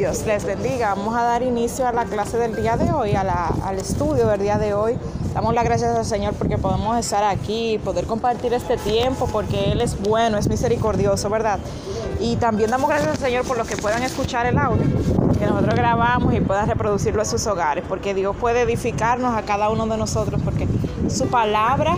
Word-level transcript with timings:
Dios 0.00 0.24
les 0.24 0.46
bendiga. 0.46 0.94
Vamos 0.94 1.14
a 1.14 1.24
dar 1.24 1.42
inicio 1.42 1.86
a 1.86 1.92
la 1.92 2.06
clase 2.06 2.38
del 2.38 2.56
día 2.56 2.78
de 2.78 2.90
hoy, 2.90 3.12
al 3.14 3.78
estudio 3.78 4.28
del 4.28 4.40
día 4.40 4.56
de 4.56 4.72
hoy. 4.72 4.96
Damos 5.34 5.52
las 5.52 5.62
gracias 5.62 5.94
al 5.94 6.06
Señor 6.06 6.32
porque 6.32 6.56
podemos 6.56 6.96
estar 6.96 7.22
aquí, 7.22 7.78
poder 7.84 8.06
compartir 8.06 8.54
este 8.54 8.78
tiempo, 8.78 9.28
porque 9.30 9.72
Él 9.72 9.82
es 9.82 10.00
bueno, 10.00 10.38
es 10.38 10.48
misericordioso, 10.48 11.28
¿verdad? 11.28 11.58
Y 12.18 12.36
también 12.36 12.70
damos 12.70 12.88
gracias 12.88 13.10
al 13.10 13.18
Señor 13.18 13.44
por 13.44 13.58
los 13.58 13.68
que 13.68 13.76
puedan 13.76 14.02
escuchar 14.02 14.46
el 14.46 14.56
audio 14.56 14.86
que 15.38 15.46
nosotros 15.46 15.74
grabamos 15.74 16.32
y 16.32 16.40
puedan 16.40 16.66
reproducirlo 16.66 17.20
en 17.20 17.28
sus 17.28 17.46
hogares, 17.46 17.84
porque 17.86 18.14
Dios 18.14 18.34
puede 18.36 18.62
edificarnos 18.62 19.36
a 19.36 19.42
cada 19.42 19.68
uno 19.68 19.86
de 19.86 19.98
nosotros, 19.98 20.40
porque 20.42 20.66
su 21.10 21.26
palabra 21.28 21.96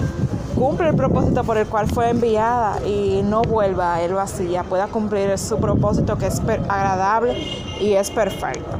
cumple 0.63 0.91
el 0.91 0.95
propósito 0.95 1.43
por 1.43 1.59
el 1.59 1.67
cual 1.67 1.89
fue 1.89 2.11
enviada 2.11 2.79
y 2.86 3.21
no 3.25 3.43
vuelva 3.43 3.95
a 3.95 4.03
él 4.03 4.14
vacía, 4.14 4.63
pueda 4.63 4.86
cumplir 4.86 5.36
su 5.36 5.59
propósito 5.59 6.17
que 6.17 6.29
es 6.29 6.41
agradable 6.69 7.36
y 7.81 7.95
es 7.95 8.13
perfecto. 8.13 8.71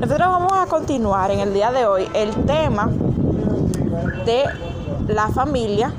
Nosotros 0.00 0.28
vamos 0.28 0.52
a 0.52 0.66
continuar 0.66 1.30
en 1.30 1.38
el 1.38 1.54
día 1.54 1.70
de 1.70 1.86
hoy 1.86 2.08
el 2.12 2.34
tema 2.44 2.90
de 4.24 4.46
la 5.06 5.28
familia 5.28 5.92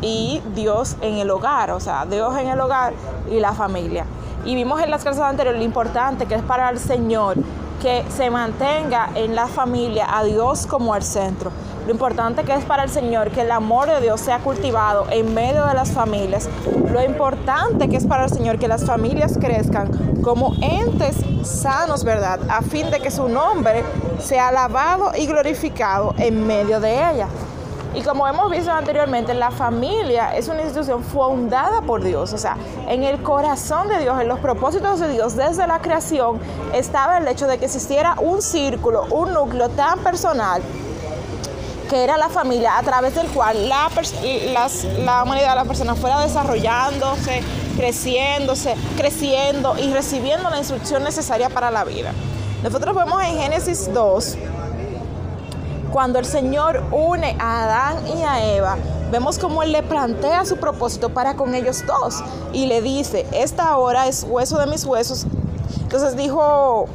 y 0.00 0.40
Dios 0.54 0.98
en 1.00 1.14
el 1.14 1.30
hogar, 1.30 1.72
o 1.72 1.80
sea, 1.80 2.06
Dios 2.06 2.38
en 2.38 2.46
el 2.46 2.60
hogar 2.60 2.92
y 3.28 3.40
la 3.40 3.54
familia. 3.54 4.06
Y 4.44 4.54
vimos 4.54 4.80
en 4.80 4.88
las 4.88 5.02
clases 5.02 5.22
anteriores 5.22 5.58
lo 5.58 5.66
importante 5.66 6.26
que 6.26 6.36
es 6.36 6.42
para 6.42 6.70
el 6.70 6.78
Señor 6.78 7.38
que 7.82 8.04
se 8.08 8.30
mantenga 8.30 9.10
en 9.16 9.34
la 9.34 9.48
familia 9.48 10.16
a 10.16 10.22
Dios 10.22 10.64
como 10.68 10.94
el 10.94 11.02
centro. 11.02 11.50
Lo 11.86 11.92
importante 11.92 12.44
que 12.44 12.54
es 12.54 12.64
para 12.64 12.84
el 12.84 12.88
Señor 12.88 13.30
que 13.30 13.42
el 13.42 13.50
amor 13.50 13.88
de 13.88 14.00
Dios 14.00 14.18
sea 14.18 14.38
cultivado 14.38 15.06
en 15.10 15.34
medio 15.34 15.66
de 15.66 15.74
las 15.74 15.92
familias. 15.92 16.48
Lo 16.90 17.02
importante 17.02 17.90
que 17.90 17.96
es 17.98 18.06
para 18.06 18.24
el 18.24 18.30
Señor 18.30 18.58
que 18.58 18.68
las 18.68 18.86
familias 18.86 19.36
crezcan 19.38 20.22
como 20.22 20.54
entes 20.62 21.16
sanos, 21.42 22.02
¿verdad? 22.02 22.40
A 22.48 22.62
fin 22.62 22.90
de 22.90 23.00
que 23.00 23.10
su 23.10 23.28
nombre 23.28 23.84
sea 24.18 24.48
alabado 24.48 25.12
y 25.14 25.26
glorificado 25.26 26.14
en 26.16 26.46
medio 26.46 26.80
de 26.80 26.94
ella. 26.94 27.28
Y 27.94 28.00
como 28.00 28.26
hemos 28.26 28.50
visto 28.50 28.72
anteriormente, 28.72 29.34
la 29.34 29.50
familia 29.50 30.34
es 30.34 30.48
una 30.48 30.62
institución 30.62 31.04
fundada 31.04 31.82
por 31.82 32.02
Dios. 32.02 32.32
O 32.32 32.38
sea, 32.38 32.56
en 32.88 33.04
el 33.04 33.22
corazón 33.22 33.88
de 33.88 33.98
Dios, 33.98 34.20
en 34.22 34.28
los 34.28 34.38
propósitos 34.38 35.00
de 35.00 35.08
Dios, 35.10 35.36
desde 35.36 35.66
la 35.66 35.80
creación, 35.80 36.40
estaba 36.72 37.18
el 37.18 37.28
hecho 37.28 37.46
de 37.46 37.58
que 37.58 37.66
existiera 37.66 38.16
un 38.18 38.40
círculo, 38.40 39.04
un 39.10 39.34
núcleo 39.34 39.68
tan 39.68 39.98
personal 39.98 40.62
que 41.94 42.02
era 42.02 42.18
la 42.18 42.28
familia 42.28 42.76
a 42.76 42.82
través 42.82 43.14
del 43.14 43.28
cual 43.28 43.68
la, 43.68 43.88
la 45.04 45.22
humanidad 45.22 45.50
de 45.50 45.54
la 45.54 45.64
persona 45.64 45.94
fuera 45.94 46.20
desarrollándose, 46.22 47.40
creciéndose, 47.76 48.74
creciendo 48.96 49.76
y 49.78 49.92
recibiendo 49.92 50.50
la 50.50 50.58
instrucción 50.58 51.04
necesaria 51.04 51.50
para 51.50 51.70
la 51.70 51.84
vida. 51.84 52.10
Nosotros 52.64 52.96
vemos 52.96 53.22
en 53.22 53.38
Génesis 53.38 53.94
2, 53.94 54.36
cuando 55.92 56.18
el 56.18 56.24
Señor 56.24 56.82
une 56.90 57.36
a 57.38 57.62
Adán 57.62 57.98
y 58.18 58.24
a 58.24 58.44
Eva, 58.44 58.76
vemos 59.12 59.38
cómo 59.38 59.62
Él 59.62 59.70
le 59.70 59.84
plantea 59.84 60.44
su 60.46 60.56
propósito 60.56 61.10
para 61.10 61.36
con 61.36 61.54
ellos 61.54 61.84
dos 61.86 62.24
y 62.52 62.66
le 62.66 62.82
dice, 62.82 63.24
esta 63.30 63.76
hora 63.76 64.08
es 64.08 64.26
hueso 64.28 64.58
de 64.58 64.66
mis 64.66 64.84
huesos. 64.84 65.26
Entonces 65.80 66.16
dijo 66.16 66.88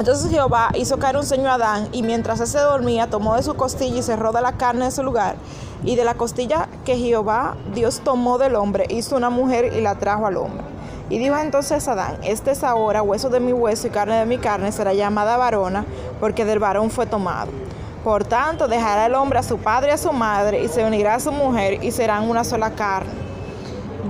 entonces 0.00 0.30
Jehová 0.30 0.70
hizo 0.74 0.98
caer 0.98 1.18
un 1.18 1.26
sueño 1.26 1.50
a 1.50 1.54
Adán 1.54 1.88
y 1.92 2.02
mientras 2.02 2.38
se 2.48 2.58
dormía 2.58 3.08
tomó 3.08 3.36
de 3.36 3.42
su 3.42 3.54
costilla 3.54 3.98
y 3.98 4.02
cerró 4.02 4.32
de 4.32 4.40
la 4.40 4.52
carne 4.52 4.86
de 4.86 4.90
su 4.92 5.02
lugar. 5.02 5.36
Y 5.84 5.94
de 5.94 6.04
la 6.04 6.14
costilla 6.14 6.70
que 6.86 6.96
Jehová 6.96 7.58
Dios 7.74 8.00
tomó 8.02 8.38
del 8.38 8.56
hombre 8.56 8.86
hizo 8.88 9.14
una 9.14 9.28
mujer 9.28 9.74
y 9.74 9.82
la 9.82 9.96
trajo 9.96 10.26
al 10.26 10.38
hombre. 10.38 10.64
Y 11.10 11.18
dijo 11.18 11.36
entonces 11.36 11.86
Adán, 11.86 12.16
este 12.22 12.52
es 12.52 12.64
ahora 12.64 13.02
hueso 13.02 13.28
de 13.28 13.40
mi 13.40 13.52
hueso 13.52 13.88
y 13.88 13.90
carne 13.90 14.16
de 14.16 14.24
mi 14.24 14.38
carne, 14.38 14.72
será 14.72 14.94
llamada 14.94 15.36
varona, 15.36 15.84
porque 16.18 16.46
del 16.46 16.60
varón 16.60 16.88
fue 16.88 17.04
tomado. 17.04 17.50
Por 18.02 18.24
tanto, 18.24 18.68
dejará 18.68 19.04
el 19.04 19.14
hombre 19.14 19.38
a 19.38 19.42
su 19.42 19.58
padre 19.58 19.90
y 19.90 19.92
a 19.92 19.98
su 19.98 20.14
madre 20.14 20.62
y 20.62 20.68
se 20.68 20.82
unirá 20.82 21.16
a 21.16 21.20
su 21.20 21.30
mujer 21.30 21.84
y 21.84 21.90
serán 21.90 22.30
una 22.30 22.44
sola 22.44 22.70
carne. 22.70 23.12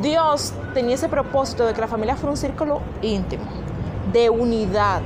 Dios 0.01 0.53
tenía 0.73 0.95
ese 0.95 1.09
propósito 1.09 1.67
de 1.67 1.75
que 1.75 1.81
la 1.81 1.89
familia 1.89 2.15
fuera 2.15 2.31
un 2.31 2.37
círculo 2.37 2.81
íntimo, 3.03 3.45
de 4.13 4.31
unidad, 4.31 5.03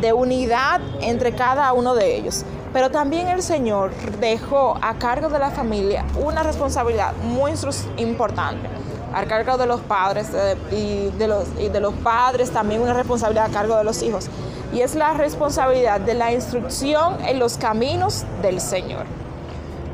de 0.00 0.12
unidad 0.12 0.80
entre 1.00 1.32
cada 1.32 1.72
uno 1.72 1.94
de 1.94 2.16
ellos. 2.16 2.44
Pero 2.72 2.90
también 2.90 3.28
el 3.28 3.42
Señor 3.42 3.92
dejó 4.20 4.76
a 4.82 4.94
cargo 4.94 5.28
de 5.28 5.38
la 5.38 5.50
familia 5.50 6.04
una 6.20 6.42
responsabilidad 6.42 7.14
muy 7.22 7.52
importante. 7.98 8.68
A 9.14 9.24
cargo 9.26 9.56
de 9.56 9.66
los 9.66 9.80
padres 9.82 10.28
y, 10.72 11.10
de 11.10 11.28
los, 11.28 11.44
y 11.60 11.68
de 11.68 11.78
los 11.78 11.94
padres 11.94 12.50
también 12.50 12.80
una 12.80 12.92
responsabilidad 12.92 13.46
a 13.46 13.50
cargo 13.50 13.76
de 13.76 13.84
los 13.84 14.02
hijos. 14.02 14.28
Y 14.72 14.80
es 14.80 14.96
la 14.96 15.14
responsabilidad 15.14 16.00
de 16.00 16.14
la 16.14 16.32
instrucción 16.32 17.18
en 17.24 17.38
los 17.38 17.56
caminos 17.58 18.24
del 18.42 18.60
Señor. 18.60 19.06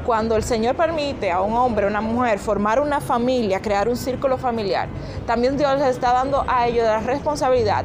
Cuando 0.06 0.36
el 0.36 0.42
Señor 0.42 0.74
permite 0.74 1.30
a 1.30 1.42
un 1.42 1.52
hombre, 1.52 1.84
o 1.84 1.88
una 1.88 2.00
mujer 2.00 2.38
formar 2.38 2.80
una 2.80 3.02
familia, 3.02 3.60
crear 3.60 3.90
un 3.90 3.96
círculo 3.96 4.38
familiar, 4.38 4.88
también 5.26 5.58
Dios 5.58 5.78
les 5.78 5.88
está 5.88 6.14
dando 6.14 6.42
a 6.48 6.66
ellos 6.66 6.84
la 6.84 7.00
responsabilidad 7.00 7.84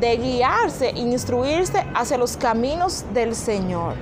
de 0.00 0.16
guiarse, 0.16 0.90
instruirse 0.90 1.84
hacia 1.94 2.18
los 2.18 2.36
caminos 2.36 3.04
del 3.12 3.34
Señor. 3.34 3.94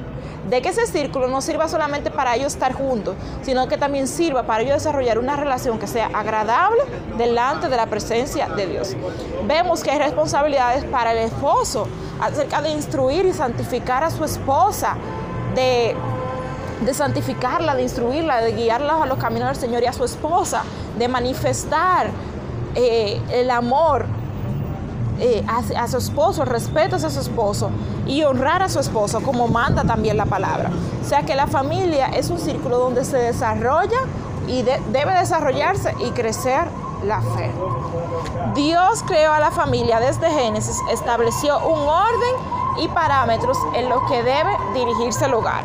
De 0.49 0.61
que 0.61 0.71
ese 0.71 0.87
círculo 0.87 1.29
no 1.29 1.41
sirva 1.41 1.69
solamente 1.69 2.11
para 2.11 2.35
ellos 2.35 2.55
estar 2.55 2.73
juntos, 2.73 3.15
sino 3.43 3.69
que 3.69 3.79
también 3.79 4.09
sirva 4.09 4.43
para 4.43 4.63
ellos 4.63 4.75
desarrollar 4.75 5.19
una 5.19 5.37
relación 5.37 5.79
que 5.79 5.87
sea 5.87 6.11
agradable 6.13 6.83
delante 7.17 7.69
de 7.69 7.77
la 7.77 7.87
presencia 7.87 8.49
de 8.49 8.67
Dios. 8.67 8.97
Vemos 9.47 9.83
que 9.83 9.93
hay 9.93 9.99
responsabilidades 9.99 10.85
para 10.85 11.13
el 11.13 11.19
esposo 11.19 11.87
acerca 12.21 12.61
de 12.61 12.71
instruir 12.71 13.25
y 13.25 13.33
santificar 13.33 14.03
a 14.03 14.11
su 14.11 14.25
esposa, 14.25 14.97
de, 15.55 15.95
de 16.81 16.95
santificarla, 16.95 17.77
de 17.77 17.83
instruirla, 17.83 18.41
de 18.41 18.53
guiarla 18.53 19.03
a 19.03 19.07
los 19.07 19.19
caminos 19.19 19.49
del 19.49 19.57
Señor 19.57 19.83
y 19.85 19.87
a 19.87 19.93
su 19.93 20.05
esposa, 20.05 20.65
de 20.99 21.07
manifestar 21.07 22.11
eh, 22.75 23.21
el 23.31 23.51
amor 23.51 24.07
eh, 25.19 25.45
a, 25.49 25.89
su 25.89 25.99
esposo, 25.99 26.45
respeto 26.45 26.97
a 26.97 26.99
su 26.99 27.07
esposo 27.21 27.71
y 28.07 28.23
honrar 28.25 28.63
a 28.63 28.69
su 28.69 28.81
esposo 28.81 29.21
como 29.21 29.49
manda 29.49 29.85
también 29.85 30.17
la 30.17 30.27
palabra. 30.27 30.71
O 31.01 31.09
sea 31.09 31.23
que 31.23 31.35
la 31.35 31.47
familia 31.47 32.07
es 32.09 32.31
un 32.31 32.39
círculo 32.39 32.79
donde 32.79 33.05
se 33.05 33.19
desarrolla 33.19 33.99
y 34.49 34.63
debe 34.63 35.13
desarrollarse 35.19 35.95
y 36.01 36.11
crecer 36.11 36.67
la 37.05 37.21
fe. 37.21 37.51
Dios 38.55 39.03
creó 39.07 39.33
a 39.33 39.41
la 39.41 39.51
familia 39.51 40.01
desde 40.01 40.31
Génesis, 40.31 40.79
estableció 40.91 41.59
un 41.67 41.81
orden 41.81 42.35
y 42.79 42.89
parámetros 42.89 43.59
en 43.75 43.89
los 43.89 44.03
que 44.09 44.23
debe 44.23 44.57
dirigirse 44.75 45.27
el 45.27 45.35
hogar. 45.35 45.65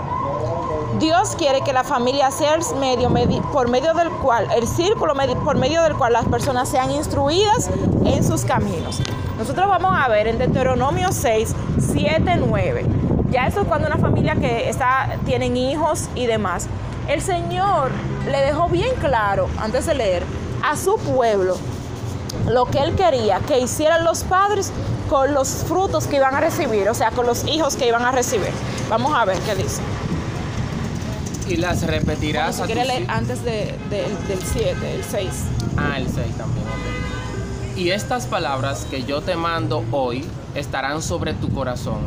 Dios 1.00 1.36
quiere 1.38 1.62
que 1.62 1.74
la 1.74 1.84
familia 1.84 2.32
sea 2.32 2.56
el 2.56 2.64
medio, 2.80 3.10
por 3.52 3.70
medio 3.70 3.94
del 3.94 4.10
cual, 4.10 4.48
el 4.56 4.68
círculo 4.68 5.14
por 5.44 5.56
medio 5.56 5.84
del 5.84 5.96
cual 5.96 6.14
las 6.14 6.26
personas 6.26 6.70
sean 6.70 6.92
instruidas 6.92 7.70
en 8.04 8.24
sus 8.24 8.44
caminos. 8.46 9.02
Nosotros 9.38 9.68
vamos 9.68 9.96
a 9.96 10.08
ver 10.08 10.28
en 10.28 10.38
Deuteronomio 10.38 11.12
6, 11.12 11.56
7, 11.94 12.38
9. 12.48 12.86
Ya 13.30 13.48
eso 13.48 13.62
es 13.62 13.68
cuando 13.68 13.88
una 13.88 13.98
familia 13.98 14.36
que 14.36 14.70
está, 14.70 15.18
tienen 15.26 15.56
hijos 15.56 16.10
y 16.16 16.26
demás. 16.26 16.68
El 17.08 17.22
Señor 17.22 17.92
le 18.26 18.40
dejó 18.40 18.68
bien 18.68 18.94
claro, 19.00 19.48
antes 19.60 19.86
de 19.86 19.94
leer, 19.94 20.24
a 20.64 20.76
su 20.76 20.98
pueblo 20.98 21.56
lo 22.48 22.66
que 22.66 22.80
Él 22.80 22.96
quería 22.96 23.40
que 23.40 23.60
hicieran 23.60 24.04
los 24.04 24.24
padres 24.24 24.72
con 25.10 25.34
los 25.34 25.50
frutos 25.68 26.08
que 26.08 26.18
iban 26.18 26.36
a 26.36 26.40
recibir, 26.40 26.90
o 26.90 26.94
sea, 26.94 27.12
con 27.12 27.26
los 27.26 27.46
hijos 27.48 27.76
que 27.76 27.88
iban 27.88 28.04
a 28.04 28.12
recibir. 28.12 28.52
Vamos 28.90 29.14
a 29.16 29.26
ver 29.26 29.38
qué 29.40 29.56
dice. 29.56 29.82
Y 31.48 31.58
las 31.58 31.86
repetirás. 31.86 32.58
si 32.58 32.64
quiere 32.64 32.86
leer 32.86 33.06
antes 33.10 33.44
del 33.44 33.76
7, 33.90 34.96
el 34.96 35.04
6. 35.04 35.30
Ah, 35.78 35.98
el 35.98 36.08
6 36.08 36.36
también. 36.38 36.66
Y 37.78 37.92
estas 37.92 38.26
palabras 38.26 38.88
que 38.90 39.04
yo 39.04 39.22
te 39.22 39.36
mando 39.36 39.86
hoy 39.92 40.26
estarán 40.56 41.04
sobre 41.04 41.36
tu 41.36 41.50
corazón, 41.50 42.00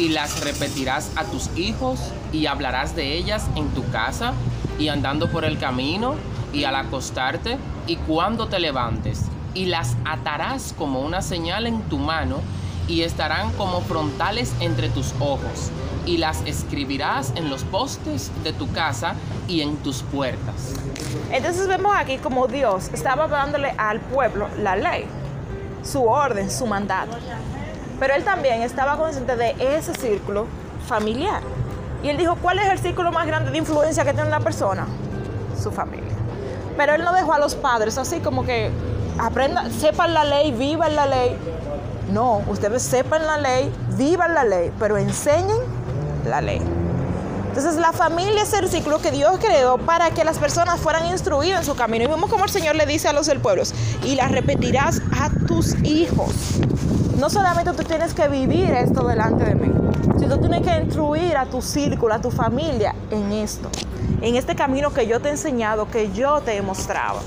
y 0.00 0.08
las 0.08 0.40
repetirás 0.42 1.12
a 1.14 1.22
tus 1.22 1.48
hijos, 1.56 2.00
y 2.32 2.46
hablarás 2.46 2.96
de 2.96 3.16
ellas 3.16 3.46
en 3.54 3.68
tu 3.68 3.88
casa, 3.90 4.32
y 4.80 4.88
andando 4.88 5.30
por 5.30 5.44
el 5.44 5.58
camino, 5.58 6.16
y 6.52 6.64
al 6.64 6.74
acostarte, 6.74 7.56
y 7.86 7.94
cuando 7.94 8.48
te 8.48 8.58
levantes, 8.58 9.26
y 9.54 9.66
las 9.66 9.96
atarás 10.04 10.74
como 10.76 11.00
una 11.02 11.22
señal 11.22 11.68
en 11.68 11.82
tu 11.82 11.98
mano, 11.98 12.40
y 12.88 13.02
estarán 13.02 13.52
como 13.52 13.82
frontales 13.82 14.54
entre 14.58 14.88
tus 14.88 15.14
ojos, 15.20 15.70
y 16.04 16.16
las 16.16 16.40
escribirás 16.46 17.32
en 17.36 17.48
los 17.48 17.62
postes 17.62 18.32
de 18.42 18.52
tu 18.52 18.72
casa 18.72 19.14
y 19.46 19.60
en 19.60 19.76
tus 19.76 20.02
puertas. 20.02 20.74
Entonces 21.30 21.66
vemos 21.68 21.92
aquí 21.96 22.18
como 22.18 22.46
Dios 22.46 22.90
estaba 22.92 23.28
dándole 23.28 23.74
al 23.76 24.00
pueblo 24.00 24.48
la 24.58 24.76
ley, 24.76 25.06
su 25.82 26.04
orden, 26.04 26.50
su 26.50 26.66
mandato. 26.66 27.16
Pero 27.98 28.14
él 28.14 28.24
también 28.24 28.62
estaba 28.62 28.96
consciente 28.96 29.36
de 29.36 29.54
ese 29.58 29.94
círculo 29.94 30.46
familiar. 30.86 31.40
Y 32.02 32.08
él 32.08 32.16
dijo, 32.16 32.36
¿cuál 32.40 32.58
es 32.58 32.68
el 32.70 32.78
círculo 32.78 33.10
más 33.10 33.26
grande 33.26 33.50
de 33.50 33.58
influencia 33.58 34.04
que 34.04 34.12
tiene 34.12 34.28
una 34.28 34.40
persona? 34.40 34.86
Su 35.60 35.70
familia. 35.70 36.12
Pero 36.76 36.94
él 36.94 37.02
no 37.02 37.12
dejó 37.12 37.32
a 37.32 37.38
los 37.38 37.54
padres 37.54 37.96
así 37.98 38.20
como 38.20 38.44
que 38.44 38.70
aprendan, 39.18 39.72
sepan 39.72 40.12
la 40.14 40.24
ley, 40.24 40.52
vivan 40.52 40.94
la 40.94 41.06
ley. 41.06 41.36
No, 42.12 42.42
ustedes 42.48 42.82
sepan 42.82 43.26
la 43.26 43.38
ley, 43.38 43.72
vivan 43.96 44.34
la 44.34 44.44
ley, 44.44 44.70
pero 44.78 44.96
enseñen 44.98 45.58
la 46.26 46.40
ley. 46.40 46.60
Entonces 47.56 47.80
la 47.80 47.92
familia 47.92 48.42
es 48.42 48.52
el 48.52 48.68
ciclo 48.68 49.00
que 49.00 49.10
Dios 49.10 49.38
creó 49.40 49.78
para 49.78 50.10
que 50.10 50.24
las 50.24 50.36
personas 50.36 50.78
fueran 50.78 51.06
instruidas 51.06 51.60
en 51.60 51.64
su 51.64 51.74
camino. 51.74 52.04
Y 52.04 52.06
vemos 52.06 52.28
como 52.28 52.44
el 52.44 52.50
Señor 52.50 52.76
le 52.76 52.84
dice 52.84 53.08
a 53.08 53.14
los 53.14 53.28
del 53.28 53.40
pueblo, 53.40 53.62
y 54.04 54.14
la 54.14 54.28
repetirás 54.28 55.00
a 55.18 55.30
tus 55.46 55.74
hijos. 55.82 56.34
No 57.18 57.30
solamente 57.30 57.72
tú 57.72 57.82
tienes 57.82 58.12
que 58.12 58.28
vivir 58.28 58.72
esto 58.72 59.08
delante 59.08 59.44
de 59.44 59.54
mí, 59.54 59.72
sino 60.18 60.34
tú 60.34 60.50
tienes 60.50 60.68
que 60.68 60.82
instruir 60.82 61.38
a 61.38 61.46
tu 61.46 61.62
círculo, 61.62 62.12
a 62.12 62.20
tu 62.20 62.30
familia 62.30 62.94
en 63.10 63.32
esto, 63.32 63.70
en 64.20 64.36
este 64.36 64.54
camino 64.54 64.92
que 64.92 65.06
yo 65.06 65.20
te 65.20 65.28
he 65.28 65.30
enseñado, 65.30 65.90
que 65.90 66.12
yo 66.12 66.42
te 66.42 66.58
he 66.58 66.60
mostrado. 66.60 67.20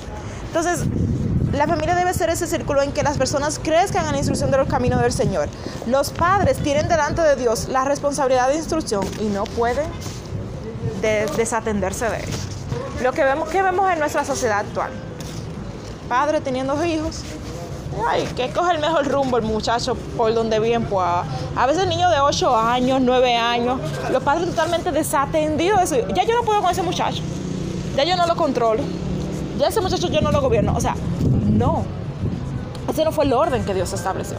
Entonces, 0.46 0.84
la 1.52 1.66
familia 1.66 1.96
debe 1.96 2.14
ser 2.14 2.30
ese 2.30 2.46
círculo 2.46 2.82
en 2.82 2.92
que 2.92 3.02
las 3.02 3.18
personas 3.18 3.58
crezcan 3.58 4.06
en 4.06 4.12
la 4.12 4.18
instrucción 4.18 4.52
de 4.52 4.58
los 4.58 4.68
caminos 4.68 5.02
del 5.02 5.12
Señor. 5.12 5.48
Los 5.88 6.10
padres 6.10 6.58
tienen 6.58 6.86
delante 6.86 7.20
de 7.20 7.34
Dios 7.34 7.66
la 7.68 7.84
responsabilidad 7.84 8.48
de 8.48 8.54
instrucción 8.54 9.04
y 9.20 9.24
no 9.24 9.42
pueden 9.42 9.86
desatenderse 11.00 12.08
de 12.08 12.18
él. 12.18 12.28
Lo 13.02 13.12
que 13.12 13.24
vemos, 13.24 13.48
que 13.48 13.62
vemos 13.62 13.90
en 13.90 13.98
nuestra 13.98 14.24
sociedad 14.24 14.60
actual. 14.60 14.90
Padre 16.08 16.40
teniendo 16.40 16.84
hijos. 16.84 17.22
Ay, 18.08 18.24
que 18.36 18.50
coge 18.50 18.74
el 18.74 18.78
mejor 18.78 19.08
rumbo 19.08 19.36
el 19.36 19.42
muchacho 19.42 19.96
por 20.16 20.32
donde 20.32 20.60
bien 20.60 20.84
pueda. 20.84 21.24
A 21.56 21.66
veces 21.66 21.86
niños 21.86 22.10
de 22.10 22.20
8 22.20 22.56
años, 22.56 23.00
9 23.00 23.36
años, 23.36 23.80
los 24.10 24.22
padres 24.22 24.48
totalmente 24.48 24.92
desatendidos 24.92 25.90
Ya 26.14 26.24
yo 26.24 26.36
no 26.36 26.42
puedo 26.42 26.60
con 26.60 26.70
ese 26.70 26.82
muchacho. 26.82 27.22
Ya 27.96 28.04
yo 28.04 28.16
no 28.16 28.26
lo 28.26 28.36
controlo. 28.36 28.82
Ya 29.58 29.68
ese 29.68 29.80
muchacho 29.80 30.08
yo 30.08 30.20
no 30.20 30.30
lo 30.30 30.40
gobierno. 30.40 30.74
O 30.76 30.80
sea, 30.80 30.94
no. 31.50 31.84
Ese 32.88 33.04
no 33.04 33.12
fue 33.12 33.24
el 33.24 33.32
orden 33.32 33.64
que 33.64 33.74
Dios 33.74 33.92
estableció. 33.92 34.36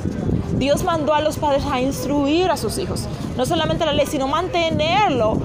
Dios 0.53 0.83
mandó 0.83 1.13
a 1.13 1.21
los 1.21 1.37
padres 1.37 1.63
a 1.69 1.81
instruir 1.81 2.49
a 2.51 2.57
sus 2.57 2.77
hijos. 2.77 3.05
No 3.37 3.45
solamente 3.45 3.85
la 3.85 3.93
ley, 3.93 4.05
sino 4.05 4.27
mantenerlo 4.27 5.37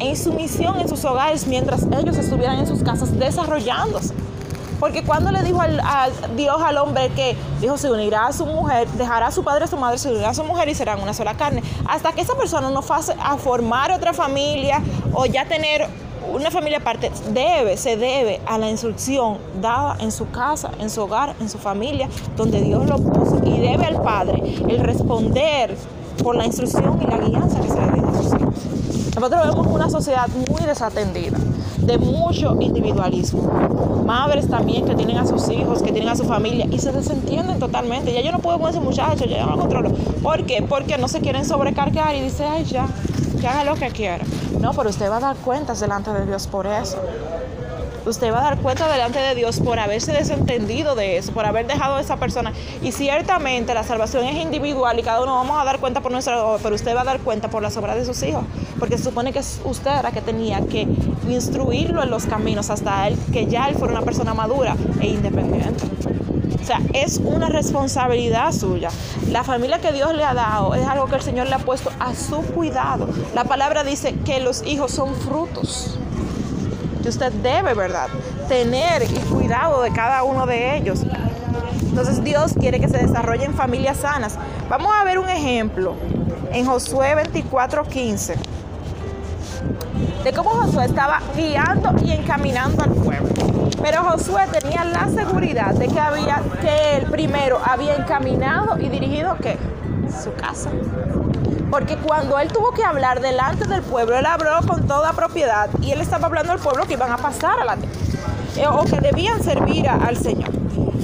en 0.00 0.16
su 0.16 0.32
misión 0.32 0.80
en 0.80 0.88
sus 0.88 1.04
hogares 1.04 1.46
mientras 1.46 1.86
ellos 1.98 2.16
estuvieran 2.16 2.58
en 2.58 2.66
sus 2.66 2.82
casas 2.82 3.16
desarrollándose. 3.18 4.14
Porque 4.80 5.04
cuando 5.04 5.30
le 5.30 5.42
dijo 5.42 5.60
a 5.60 6.08
Dios 6.36 6.56
al 6.62 6.78
hombre 6.78 7.10
que 7.10 7.36
dijo 7.60 7.76
se 7.76 7.90
unirá 7.90 8.28
a 8.28 8.32
su 8.32 8.46
mujer, 8.46 8.88
dejará 8.88 9.26
a 9.26 9.30
su 9.30 9.44
padre 9.44 9.64
a 9.64 9.68
su 9.68 9.76
madre, 9.76 9.98
se 9.98 10.10
unirá 10.10 10.30
a 10.30 10.34
su 10.34 10.42
mujer 10.42 10.70
y 10.70 10.74
serán 10.74 11.02
una 11.02 11.12
sola 11.12 11.34
carne. 11.34 11.62
Hasta 11.86 12.12
que 12.12 12.22
esa 12.22 12.34
persona 12.34 12.70
no 12.70 12.80
pase 12.80 13.14
a 13.22 13.36
formar 13.36 13.92
otra 13.92 14.14
familia 14.14 14.82
o 15.12 15.26
ya 15.26 15.44
tener 15.44 15.86
una 16.32 16.50
familia 16.50 16.78
aparte, 16.78 17.10
debe, 17.30 17.76
se 17.76 17.96
debe 17.96 18.40
a 18.46 18.56
la 18.56 18.70
instrucción 18.70 19.38
dada 19.60 19.96
en 20.00 20.12
su 20.12 20.30
casa, 20.30 20.70
en 20.78 20.88
su 20.88 21.02
hogar, 21.02 21.34
en 21.40 21.48
su 21.48 21.58
familia, 21.58 22.08
donde 22.36 22.60
Dios 22.62 22.86
lo 22.86 22.98
puso. 22.98 23.40
Y 23.44 23.58
debe 23.60 23.84
al 23.84 24.00
padre 24.00 24.40
el 24.68 24.78
responder 24.78 25.76
por 26.22 26.36
la 26.36 26.46
instrucción 26.46 27.00
y 27.02 27.06
la 27.06 27.18
guianza 27.18 27.60
que 27.60 27.68
se 27.68 27.74
le 27.74 27.86
hijos. 27.86 27.99
Nosotros 29.14 29.48
vemos 29.48 29.66
una 29.66 29.90
sociedad 29.90 30.28
muy 30.28 30.64
desatendida, 30.64 31.36
de 31.78 31.98
mucho 31.98 32.56
individualismo. 32.60 33.42
Madres 34.06 34.48
también 34.48 34.84
que 34.84 34.94
tienen 34.94 35.18
a 35.18 35.26
sus 35.26 35.48
hijos, 35.48 35.82
que 35.82 35.92
tienen 35.92 36.08
a 36.08 36.16
su 36.16 36.24
familia 36.24 36.66
y 36.70 36.78
se 36.78 36.92
desentienden 36.92 37.58
totalmente. 37.58 38.12
Ya 38.12 38.22
yo 38.22 38.32
no 38.32 38.38
puedo 38.38 38.58
con 38.58 38.70
ese 38.70 38.80
muchacho, 38.80 39.24
ya 39.24 39.44
no 39.44 39.52
lo 39.52 39.58
controlo. 39.58 39.90
¿Por 40.22 40.46
qué? 40.46 40.62
Porque 40.62 40.96
no 40.96 41.08
se 41.08 41.20
quieren 41.20 41.44
sobrecargar 41.44 42.14
y 42.14 42.20
dice, 42.20 42.44
ay, 42.44 42.64
ya, 42.64 42.86
que 43.40 43.48
haga 43.48 43.64
lo 43.64 43.74
que 43.74 43.88
quiera. 43.88 44.24
No, 44.60 44.72
pero 44.72 44.90
usted 44.90 45.10
va 45.10 45.16
a 45.16 45.20
dar 45.20 45.36
cuentas 45.36 45.80
delante 45.80 46.12
de 46.12 46.26
Dios 46.26 46.46
por 46.46 46.66
eso 46.66 46.96
usted 48.06 48.32
va 48.32 48.40
a 48.40 48.42
dar 48.42 48.58
cuenta 48.58 48.90
delante 48.90 49.18
de 49.18 49.34
Dios 49.34 49.60
por 49.60 49.78
haberse 49.78 50.12
desentendido 50.12 50.94
de 50.94 51.18
eso, 51.18 51.32
por 51.32 51.46
haber 51.46 51.66
dejado 51.66 51.96
a 51.96 52.00
esa 52.00 52.16
persona. 52.16 52.52
Y 52.82 52.92
ciertamente 52.92 53.74
la 53.74 53.82
salvación 53.82 54.24
es 54.24 54.36
individual 54.36 54.98
y 54.98 55.02
cada 55.02 55.22
uno 55.22 55.34
vamos 55.34 55.60
a 55.60 55.64
dar 55.64 55.78
cuenta 55.78 56.00
por 56.00 56.12
nuestra 56.12 56.40
pero 56.62 56.74
usted 56.74 56.94
va 56.94 57.02
a 57.02 57.04
dar 57.04 57.20
cuenta 57.20 57.48
por 57.48 57.62
la 57.62 57.70
obras 57.70 57.96
de 57.96 58.04
sus 58.04 58.22
hijos, 58.22 58.44
porque 58.78 58.98
se 58.98 59.04
supone 59.04 59.32
que 59.32 59.38
usted 59.38 59.90
era 59.98 60.10
que 60.10 60.20
tenía 60.20 60.60
que 60.66 60.86
instruirlo 61.28 62.02
en 62.02 62.10
los 62.10 62.26
caminos 62.26 62.70
hasta 62.70 63.08
él, 63.08 63.16
que 63.32 63.46
ya 63.46 63.68
él 63.68 63.76
fuera 63.76 63.92
una 63.94 64.02
persona 64.02 64.34
madura 64.34 64.76
e 65.00 65.06
independiente. 65.06 65.84
O 66.60 66.64
sea, 66.64 66.80
es 66.92 67.18
una 67.18 67.48
responsabilidad 67.48 68.52
suya. 68.52 68.90
La 69.30 69.44
familia 69.44 69.80
que 69.80 69.92
Dios 69.92 70.14
le 70.14 70.24
ha 70.24 70.34
dado 70.34 70.74
es 70.74 70.86
algo 70.86 71.06
que 71.06 71.16
el 71.16 71.22
Señor 71.22 71.48
le 71.48 71.54
ha 71.54 71.58
puesto 71.58 71.90
a 71.98 72.14
su 72.14 72.42
cuidado. 72.42 73.08
La 73.34 73.44
palabra 73.44 73.82
dice 73.82 74.14
que 74.24 74.40
los 74.40 74.64
hijos 74.66 74.92
son 74.92 75.14
frutos 75.14 75.98
que 77.02 77.08
usted 77.08 77.32
debe, 77.32 77.74
¿verdad? 77.74 78.08
Tener 78.48 79.02
y 79.02 79.18
cuidado 79.30 79.82
de 79.82 79.92
cada 79.92 80.22
uno 80.22 80.46
de 80.46 80.76
ellos. 80.76 81.02
Entonces 81.82 82.22
Dios 82.22 82.52
quiere 82.58 82.80
que 82.80 82.88
se 82.88 82.98
desarrollen 82.98 83.54
familias 83.54 83.98
sanas. 83.98 84.36
Vamos 84.68 84.92
a 84.94 85.04
ver 85.04 85.18
un 85.18 85.28
ejemplo 85.28 85.94
en 86.52 86.66
Josué 86.66 87.14
24:15 87.16 88.36
de 90.24 90.32
cómo 90.32 90.50
Josué 90.50 90.84
estaba 90.84 91.20
guiando 91.36 91.94
y 92.04 92.12
encaminando 92.12 92.82
al 92.82 92.90
pueblo. 92.90 93.30
Pero 93.82 94.04
Josué 94.04 94.42
tenía 94.52 94.84
la 94.84 95.08
seguridad 95.08 95.74
de 95.74 95.88
que 95.88 95.98
había 95.98 96.42
que 96.60 96.96
él 96.96 97.06
primero 97.06 97.58
había 97.64 97.96
encaminado 97.96 98.78
y 98.78 98.88
dirigido 98.88 99.36
¿qué? 99.40 99.56
su 100.22 100.32
casa. 100.34 100.70
Porque 101.70 101.96
cuando 101.96 102.38
él 102.38 102.48
tuvo 102.48 102.72
que 102.72 102.84
hablar 102.84 103.20
delante 103.20 103.66
del 103.68 103.82
pueblo, 103.82 104.18
él 104.18 104.26
habló 104.26 104.58
con 104.66 104.86
toda 104.86 105.12
propiedad 105.12 105.68
y 105.80 105.92
él 105.92 106.00
estaba 106.00 106.26
hablando 106.26 106.52
al 106.52 106.58
pueblo 106.58 106.84
que 106.86 106.94
iban 106.94 107.12
a 107.12 107.16
pasar 107.16 107.60
a 107.60 107.64
la 107.64 107.76
eh, 108.56 108.66
o 108.66 108.84
que 108.84 109.00
debían 109.00 109.42
servir 109.42 109.88
al 109.88 110.16
Señor. 110.16 110.50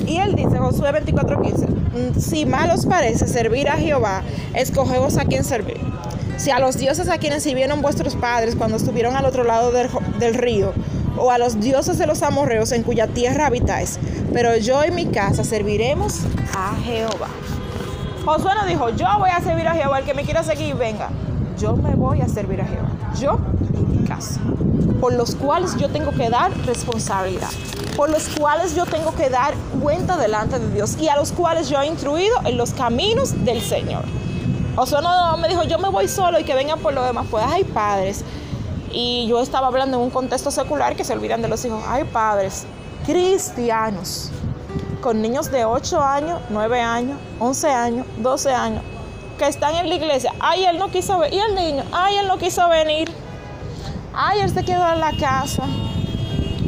Y 0.07 0.19
él 0.19 0.35
dice, 0.35 0.59
Josué 0.59 0.93
24:15, 0.93 1.69
mm, 1.69 2.21
si 2.21 2.47
mal 2.47 2.71
os 2.71 2.87
parece 2.87 3.27
servir 3.27 3.69
a 3.69 3.77
Jehová, 3.77 4.23
escogeos 4.55 5.17
a 5.17 5.25
quien 5.25 5.45
servir. 5.45 5.81
Si 6.37 6.51
a 6.51 6.59
los 6.59 6.77
dioses 6.77 7.09
a 7.09 7.19
quienes 7.19 7.43
sirvieron 7.43 7.81
vuestros 7.81 8.15
padres 8.15 8.57
cuando 8.57 8.77
estuvieron 8.77 9.17
al 9.17 9.25
otro 9.25 9.45
lado 9.45 9.73
del, 9.73 9.89
del 10.19 10.35
río, 10.35 10.73
o 11.19 11.31
a 11.31 11.39
los 11.39 11.61
dioses 11.61 11.99
de 11.99 12.07
los 12.07 12.23
amorreos 12.23 12.73
en 12.73 12.83
cuya 12.83 13.07
tierra 13.07 13.47
habitáis, 13.47 13.99
pero 14.33 14.57
yo 14.57 14.85
y 14.85 14.91
mi 14.91 15.07
casa 15.07 15.45
serviremos 15.45 16.21
a 16.55 16.77
Jehová. 16.85 17.29
Josué 18.27 18.57
no 18.57 18.67
dijo, 18.67 18.89
yo 18.91 19.07
voy 19.21 19.31
a 19.31 19.41
servir 19.41 19.69
a 19.69 19.73
Jehová, 19.73 20.01
el 20.01 20.05
que 20.05 20.13
me 20.13 20.25
quiera 20.25 20.43
seguir, 20.43 20.75
venga. 20.75 21.11
Yo 21.61 21.77
me 21.77 21.95
voy 21.95 22.21
a 22.23 22.29
servir 22.29 22.61
a 22.61 22.65
Jehová. 22.65 22.89
Yo 23.21 23.39
y 23.73 23.99
mi 23.99 24.05
casa. 24.05 24.41
Por 25.01 25.13
los 25.13 25.37
cuales 25.37 25.77
yo 25.77 25.89
tengo 25.91 26.11
que 26.11 26.29
dar 26.29 26.51
responsabilidad. 26.67 27.51
Por 27.97 28.11
los 28.11 28.29
cuales 28.31 28.75
yo 28.75 28.85
tengo 28.85 29.15
que 29.15 29.31
dar 29.31 29.55
cuenta 29.81 30.17
delante 30.17 30.59
de 30.59 30.73
Dios. 30.73 30.97
Y 31.01 31.09
a 31.09 31.15
los 31.15 31.31
cuales 31.31 31.69
yo 31.69 31.81
he 31.81 31.87
instruido 31.87 32.37
en 32.45 32.57
los 32.57 32.73
caminos 32.73 33.45
del 33.45 33.63
Señor. 33.63 34.03
Josué 34.75 35.03
no 35.03 35.37
me 35.37 35.47
dijo, 35.47 35.63
yo 35.63 35.79
me 35.79 35.89
voy 35.89 36.09
solo 36.09 36.41
y 36.41 36.43
que 36.43 36.57
vengan 36.57 36.81
por 36.81 36.95
lo 36.95 37.05
demás. 37.05 37.27
Pues 37.31 37.45
hay 37.47 37.63
padres. 37.63 38.25
Y 38.91 39.29
yo 39.29 39.41
estaba 39.41 39.69
hablando 39.69 39.99
en 39.99 40.03
un 40.03 40.11
contexto 40.11 40.51
secular 40.51 40.97
que 40.97 41.05
se 41.05 41.13
olvidan 41.13 41.43
de 41.43 41.49
los 41.49 41.65
hijos. 41.65 41.81
Hay 41.87 42.03
padres 42.03 42.67
cristianos 43.07 44.33
con 45.07 45.23
niños 45.23 45.53
de 45.53 45.65
8 45.65 46.03
años, 46.03 46.41
9 46.51 46.81
años, 46.81 47.17
11 47.39 47.71
años, 47.71 48.07
12 48.19 48.53
años, 48.53 48.83
que 49.39 49.47
están 49.47 49.77
en 49.77 49.89
la 49.89 49.95
iglesia. 49.95 50.33
Ay, 50.41 50.65
él 50.65 50.79
no 50.79 50.89
quiso 50.89 51.21
venir. 51.21 51.39
Y 51.39 51.43
el 51.49 51.55
niño, 51.55 51.85
ay, 51.93 52.17
él 52.17 52.27
no 52.27 52.39
quiso 52.39 52.69
venir. 52.69 53.09
Ay, 54.13 54.41
él 54.41 54.51
se 54.51 54.65
quedó 54.65 54.93
en 54.93 54.99
la 54.99 55.13
casa. 55.13 55.63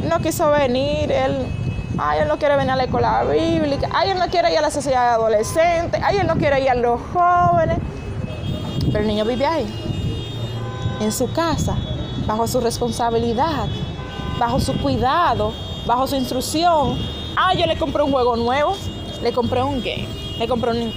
No 0.07 0.19
quiso 0.21 0.49
venir. 0.51 1.11
Él, 1.11 1.47
ay, 1.97 2.19
él 2.21 2.29
no 2.29 2.37
quiere 2.37 2.55
venir 2.55 2.71
a 2.71 2.75
la 2.77 2.85
escuela 2.85 3.25
bíblica. 3.25 3.89
Ay, 3.93 4.11
él 4.11 4.17
no 4.17 4.27
quiere 4.27 4.53
ir 4.53 4.59
a 4.59 4.61
la 4.61 4.71
sociedad 4.71 5.09
de 5.09 5.15
adolescentes. 5.15 6.01
Ay, 6.01 6.19
él 6.19 6.27
no 6.27 6.37
quiere 6.37 6.61
ir 6.61 6.69
a 6.69 6.75
los 6.75 6.97
jóvenes. 7.11 7.77
Pero 8.85 8.99
el 8.99 9.07
niño 9.07 9.25
vive 9.25 9.45
ahí, 9.45 9.67
en 11.01 11.11
su 11.11 11.29
casa, 11.33 11.75
bajo 12.25 12.47
su 12.47 12.61
responsabilidad, 12.61 13.67
bajo 14.39 14.61
su 14.61 14.81
cuidado, 14.81 15.51
bajo 15.85 16.07
su 16.07 16.15
instrucción 16.15 17.18
Ah, 17.35 17.53
yo 17.53 17.65
le 17.65 17.77
compré 17.77 18.03
un 18.03 18.11
juego 18.11 18.35
nuevo, 18.35 18.75
le 19.21 19.31
compré 19.31 19.63
un 19.63 19.79
game, 19.79 20.07
le 20.37 20.47
compré 20.47 20.71
un 20.71 20.93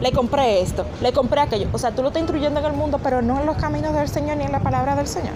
le 0.00 0.12
compré 0.12 0.60
esto, 0.60 0.84
le 1.00 1.12
compré 1.12 1.40
aquello. 1.40 1.68
O 1.72 1.78
sea, 1.78 1.92
tú 1.92 2.02
lo 2.02 2.08
estás 2.08 2.20
instruyendo 2.20 2.60
en 2.60 2.66
el 2.66 2.72
mundo, 2.72 3.00
pero 3.02 3.22
no 3.22 3.40
en 3.40 3.46
los 3.46 3.56
caminos 3.56 3.94
del 3.94 4.08
Señor 4.08 4.36
ni 4.36 4.44
en 4.44 4.52
la 4.52 4.60
palabra 4.60 4.96
del 4.96 5.06
Señor. 5.06 5.34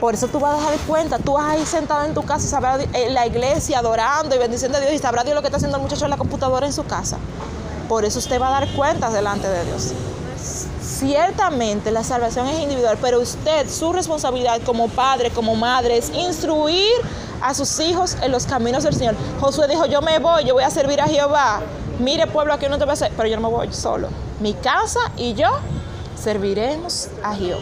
Por 0.00 0.14
eso 0.14 0.28
tú 0.28 0.40
vas 0.40 0.60
a 0.60 0.70
dar 0.70 0.78
cuenta, 0.80 1.18
tú 1.18 1.32
vas 1.34 1.46
ahí 1.46 1.64
sentado 1.64 2.04
en 2.04 2.12
tu 2.12 2.22
casa, 2.24 2.78
en 2.92 3.14
la 3.14 3.26
iglesia, 3.26 3.78
adorando 3.78 4.34
y 4.34 4.38
bendiciendo 4.38 4.76
a 4.76 4.80
Dios, 4.80 4.92
y 4.92 4.98
sabrá 4.98 5.24
Dios 5.24 5.34
lo 5.34 5.40
que 5.40 5.46
está 5.46 5.56
haciendo 5.56 5.78
el 5.78 5.82
muchacho 5.82 6.04
en 6.04 6.10
la 6.10 6.18
computadora 6.18 6.66
en 6.66 6.72
su 6.72 6.84
casa. 6.84 7.16
Por 7.88 8.04
eso 8.04 8.18
usted 8.18 8.40
va 8.40 8.48
a 8.48 8.60
dar 8.60 8.68
cuentas 8.74 9.12
delante 9.12 9.48
de 9.48 9.64
Dios. 9.64 9.92
Ciertamente 10.82 11.90
la 11.90 12.04
salvación 12.04 12.46
es 12.48 12.60
individual, 12.60 12.98
pero 13.00 13.20
usted, 13.20 13.70
su 13.70 13.92
responsabilidad 13.92 14.60
como 14.66 14.88
padre, 14.88 15.30
como 15.30 15.54
madre, 15.54 15.96
es 15.96 16.10
instruir 16.10 16.92
a 17.44 17.52
sus 17.52 17.78
hijos 17.80 18.16
en 18.22 18.32
los 18.32 18.46
caminos 18.46 18.84
del 18.84 18.94
Señor. 18.94 19.14
Josué 19.38 19.68
dijo, 19.68 19.84
yo 19.84 20.00
me 20.00 20.18
voy, 20.18 20.44
yo 20.44 20.54
voy 20.54 20.64
a 20.64 20.70
servir 20.70 21.00
a 21.02 21.06
Jehová. 21.06 21.60
Mire 22.00 22.26
pueblo, 22.26 22.54
aquí 22.54 22.66
no 22.70 22.78
te 22.78 22.84
voy 22.84 22.90
a 22.90 22.94
hacer, 22.94 23.12
pero 23.14 23.28
yo 23.28 23.36
no 23.36 23.48
me 23.48 23.54
voy 23.54 23.70
solo. 23.70 24.08
Mi 24.40 24.54
casa 24.54 25.00
y 25.18 25.34
yo 25.34 25.50
serviremos 26.20 27.08
a 27.22 27.34
Jehová. 27.34 27.60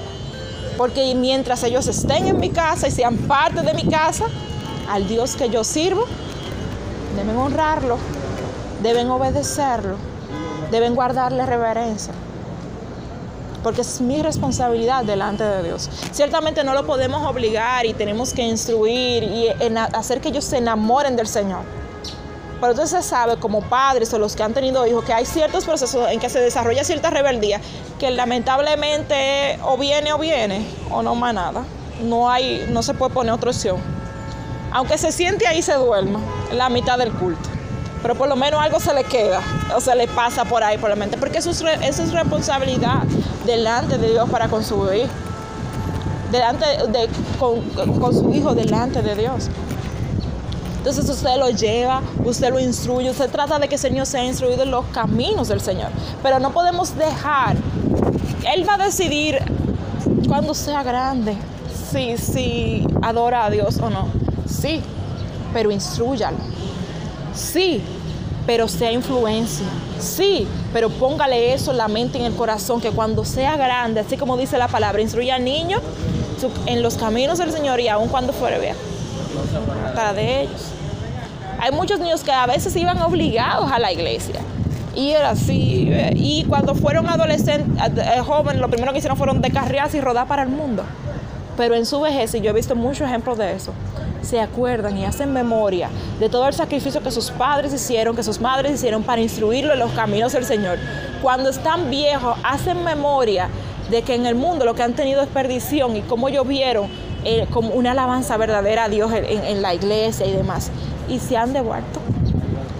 Porque 0.78 1.12
mientras 1.16 1.64
ellos 1.64 1.88
estén 1.88 2.28
en 2.28 2.38
mi 2.38 2.50
casa 2.50 2.86
y 2.86 2.92
sean 2.92 3.16
parte 3.16 3.62
de 3.62 3.74
mi 3.74 3.88
casa, 3.88 4.26
al 4.88 5.08
Dios 5.08 5.34
que 5.34 5.50
yo 5.50 5.64
sirvo, 5.64 6.04
deben 7.16 7.36
honrarlo, 7.36 7.98
deben 8.82 9.10
obedecerlo, 9.10 9.96
deben 10.70 10.94
guardarle 10.94 11.44
reverencia. 11.44 12.14
Porque 13.62 13.82
es 13.82 14.00
mi 14.00 14.22
responsabilidad 14.22 15.04
delante 15.04 15.44
de 15.44 15.62
Dios. 15.62 15.88
Ciertamente 16.10 16.64
no 16.64 16.74
lo 16.74 16.84
podemos 16.84 17.24
obligar 17.26 17.86
y 17.86 17.94
tenemos 17.94 18.32
que 18.32 18.42
instruir 18.42 19.22
y 19.22 19.48
hacer 19.92 20.20
que 20.20 20.30
ellos 20.30 20.44
se 20.44 20.58
enamoren 20.58 21.16
del 21.16 21.28
Señor. 21.28 21.62
Pero 22.60 22.72
entonces 22.72 23.02
se 23.04 23.08
sabe 23.10 23.38
como 23.38 23.60
padres 23.60 24.12
o 24.14 24.18
los 24.18 24.36
que 24.36 24.42
han 24.44 24.54
tenido 24.54 24.86
hijos 24.86 25.04
que 25.04 25.12
hay 25.12 25.26
ciertos 25.26 25.64
procesos 25.64 26.08
en 26.08 26.20
que 26.20 26.28
se 26.28 26.38
desarrolla 26.38 26.84
cierta 26.84 27.10
rebeldía 27.10 27.60
que 27.98 28.10
lamentablemente 28.12 29.58
o 29.64 29.76
viene 29.76 30.12
o 30.12 30.18
viene 30.18 30.64
o 30.90 31.02
no 31.02 31.14
más 31.16 31.34
nada. 31.34 31.64
No 32.04 32.30
hay, 32.30 32.66
no 32.70 32.82
se 32.82 32.94
puede 32.94 33.12
poner 33.12 33.32
otra 33.32 33.50
opción. 33.50 33.78
Aunque 34.72 34.96
se 34.96 35.12
siente 35.12 35.46
ahí 35.46 35.60
se 35.60 35.74
duerma, 35.74 36.20
la 36.52 36.68
mitad 36.68 36.98
del 36.98 37.12
culto. 37.12 37.51
Pero 38.02 38.14
por 38.16 38.28
lo 38.28 38.36
menos 38.36 38.60
algo 38.60 38.80
se 38.80 38.92
le 38.92 39.04
queda 39.04 39.40
o 39.76 39.80
se 39.80 39.94
le 39.94 40.08
pasa 40.08 40.44
por 40.44 40.62
ahí 40.62 40.76
por 40.76 40.90
la 40.90 40.96
mente. 40.96 41.16
Porque 41.16 41.38
eso 41.38 41.50
es, 41.50 41.62
eso 41.62 42.02
es 42.02 42.12
responsabilidad 42.12 43.04
delante 43.46 43.96
de 43.96 44.10
Dios 44.10 44.28
para 44.28 44.48
con 44.48 44.64
su 44.64 44.76
hijo. 44.92 45.08
Delante 46.30 46.64
de, 46.88 47.08
con, 47.38 47.60
con 48.00 48.12
su 48.12 48.32
hijo 48.34 48.54
delante 48.54 49.02
de 49.02 49.14
Dios. 49.14 49.48
Entonces 50.82 51.08
usted 51.08 51.36
lo 51.38 51.48
lleva, 51.50 52.02
usted 52.24 52.50
lo 52.50 52.58
instruye, 52.58 53.08
usted 53.08 53.30
trata 53.30 53.60
de 53.60 53.68
que 53.68 53.76
el 53.76 53.80
Señor 53.80 54.04
sea 54.04 54.24
instruido 54.24 54.64
en 54.64 54.72
los 54.72 54.84
caminos 54.86 55.46
del 55.46 55.60
Señor. 55.60 55.90
Pero 56.24 56.40
no 56.40 56.50
podemos 56.50 56.98
dejar, 56.98 57.56
Él 58.52 58.68
va 58.68 58.74
a 58.74 58.78
decidir 58.78 59.38
cuando 60.26 60.54
sea 60.54 60.82
grande, 60.82 61.36
si, 61.92 62.16
si 62.16 62.84
adora 63.00 63.44
a 63.44 63.50
Dios 63.50 63.78
o 63.78 63.90
no. 63.90 64.08
Sí, 64.48 64.82
pero 65.52 65.70
instruyalo. 65.70 66.38
Sí, 67.34 67.82
pero 68.46 68.68
sea 68.68 68.92
influencia. 68.92 69.66
Sí, 69.98 70.46
pero 70.72 70.90
póngale 70.90 71.52
eso 71.54 71.70
en 71.70 71.78
la 71.78 71.88
mente 71.88 72.18
y 72.18 72.22
en 72.22 72.32
el 72.32 72.36
corazón, 72.36 72.80
que 72.80 72.90
cuando 72.90 73.24
sea 73.24 73.56
grande, 73.56 74.00
así 74.00 74.16
como 74.16 74.36
dice 74.36 74.58
la 74.58 74.68
palabra, 74.68 75.00
instruya 75.00 75.36
al 75.36 75.44
niño 75.44 75.78
en 76.66 76.82
los 76.82 76.96
caminos 76.96 77.38
del 77.38 77.52
Señor 77.52 77.80
y 77.80 77.88
aun 77.88 78.08
cuando 78.08 78.32
fuere 78.32 78.58
viejo. 78.58 78.80
Para 79.94 80.12
de 80.12 80.42
ellos. 80.42 80.62
Hay 81.60 81.70
muchos 81.70 82.00
niños 82.00 82.24
que 82.24 82.32
a 82.32 82.46
veces 82.46 82.74
iban 82.74 83.00
obligados 83.02 83.70
a 83.70 83.78
la 83.78 83.92
iglesia. 83.92 84.40
Y 84.94 85.10
era 85.12 85.30
así. 85.30 85.90
Y 86.16 86.44
cuando 86.48 86.74
fueron 86.74 87.08
adolescentes, 87.08 87.68
eh, 87.96 88.20
jóvenes, 88.20 88.60
lo 88.60 88.68
primero 88.68 88.92
que 88.92 88.98
hicieron 88.98 89.16
fueron 89.16 89.40
descarriarse 89.40 89.98
y 89.98 90.00
rodar 90.00 90.26
para 90.26 90.42
el 90.42 90.48
mundo. 90.48 90.82
Pero 91.56 91.74
en 91.76 91.86
su 91.86 92.00
vejez, 92.00 92.34
y 92.34 92.40
yo 92.40 92.50
he 92.50 92.52
visto 92.52 92.74
muchos 92.74 93.08
ejemplos 93.08 93.38
de 93.38 93.54
eso, 93.54 93.72
se 94.22 94.40
acuerdan 94.40 94.96
y 94.96 95.04
hacen 95.04 95.32
memoria 95.32 95.90
de 96.18 96.28
todo 96.28 96.48
el 96.48 96.54
sacrificio 96.54 97.02
que 97.02 97.10
sus 97.10 97.30
padres 97.30 97.72
hicieron, 97.72 98.16
que 98.16 98.22
sus 98.22 98.40
madres 98.40 98.72
hicieron 98.72 99.02
para 99.02 99.20
instruirlo 99.20 99.72
en 99.72 99.78
los 99.78 99.92
caminos 99.92 100.32
del 100.32 100.44
Señor. 100.44 100.78
Cuando 101.20 101.50
están 101.50 101.90
viejos, 101.90 102.36
hacen 102.42 102.84
memoria 102.84 103.48
de 103.90 104.02
que 104.02 104.14
en 104.14 104.26
el 104.26 104.34
mundo 104.34 104.64
lo 104.64 104.74
que 104.74 104.82
han 104.82 104.94
tenido 104.94 105.22
es 105.22 105.28
perdición 105.28 105.96
y 105.96 106.02
cómo 106.02 106.28
ellos 106.28 106.46
vieron 106.46 106.88
eh, 107.24 107.46
como 107.50 107.74
una 107.74 107.92
alabanza 107.92 108.36
verdadera 108.36 108.84
a 108.84 108.88
Dios 108.88 109.12
en 109.12 109.62
la 109.62 109.74
iglesia 109.74 110.26
y 110.26 110.32
demás 110.32 110.70
y 111.08 111.18
se 111.18 111.36
han 111.36 111.52
devuelto. 111.52 112.00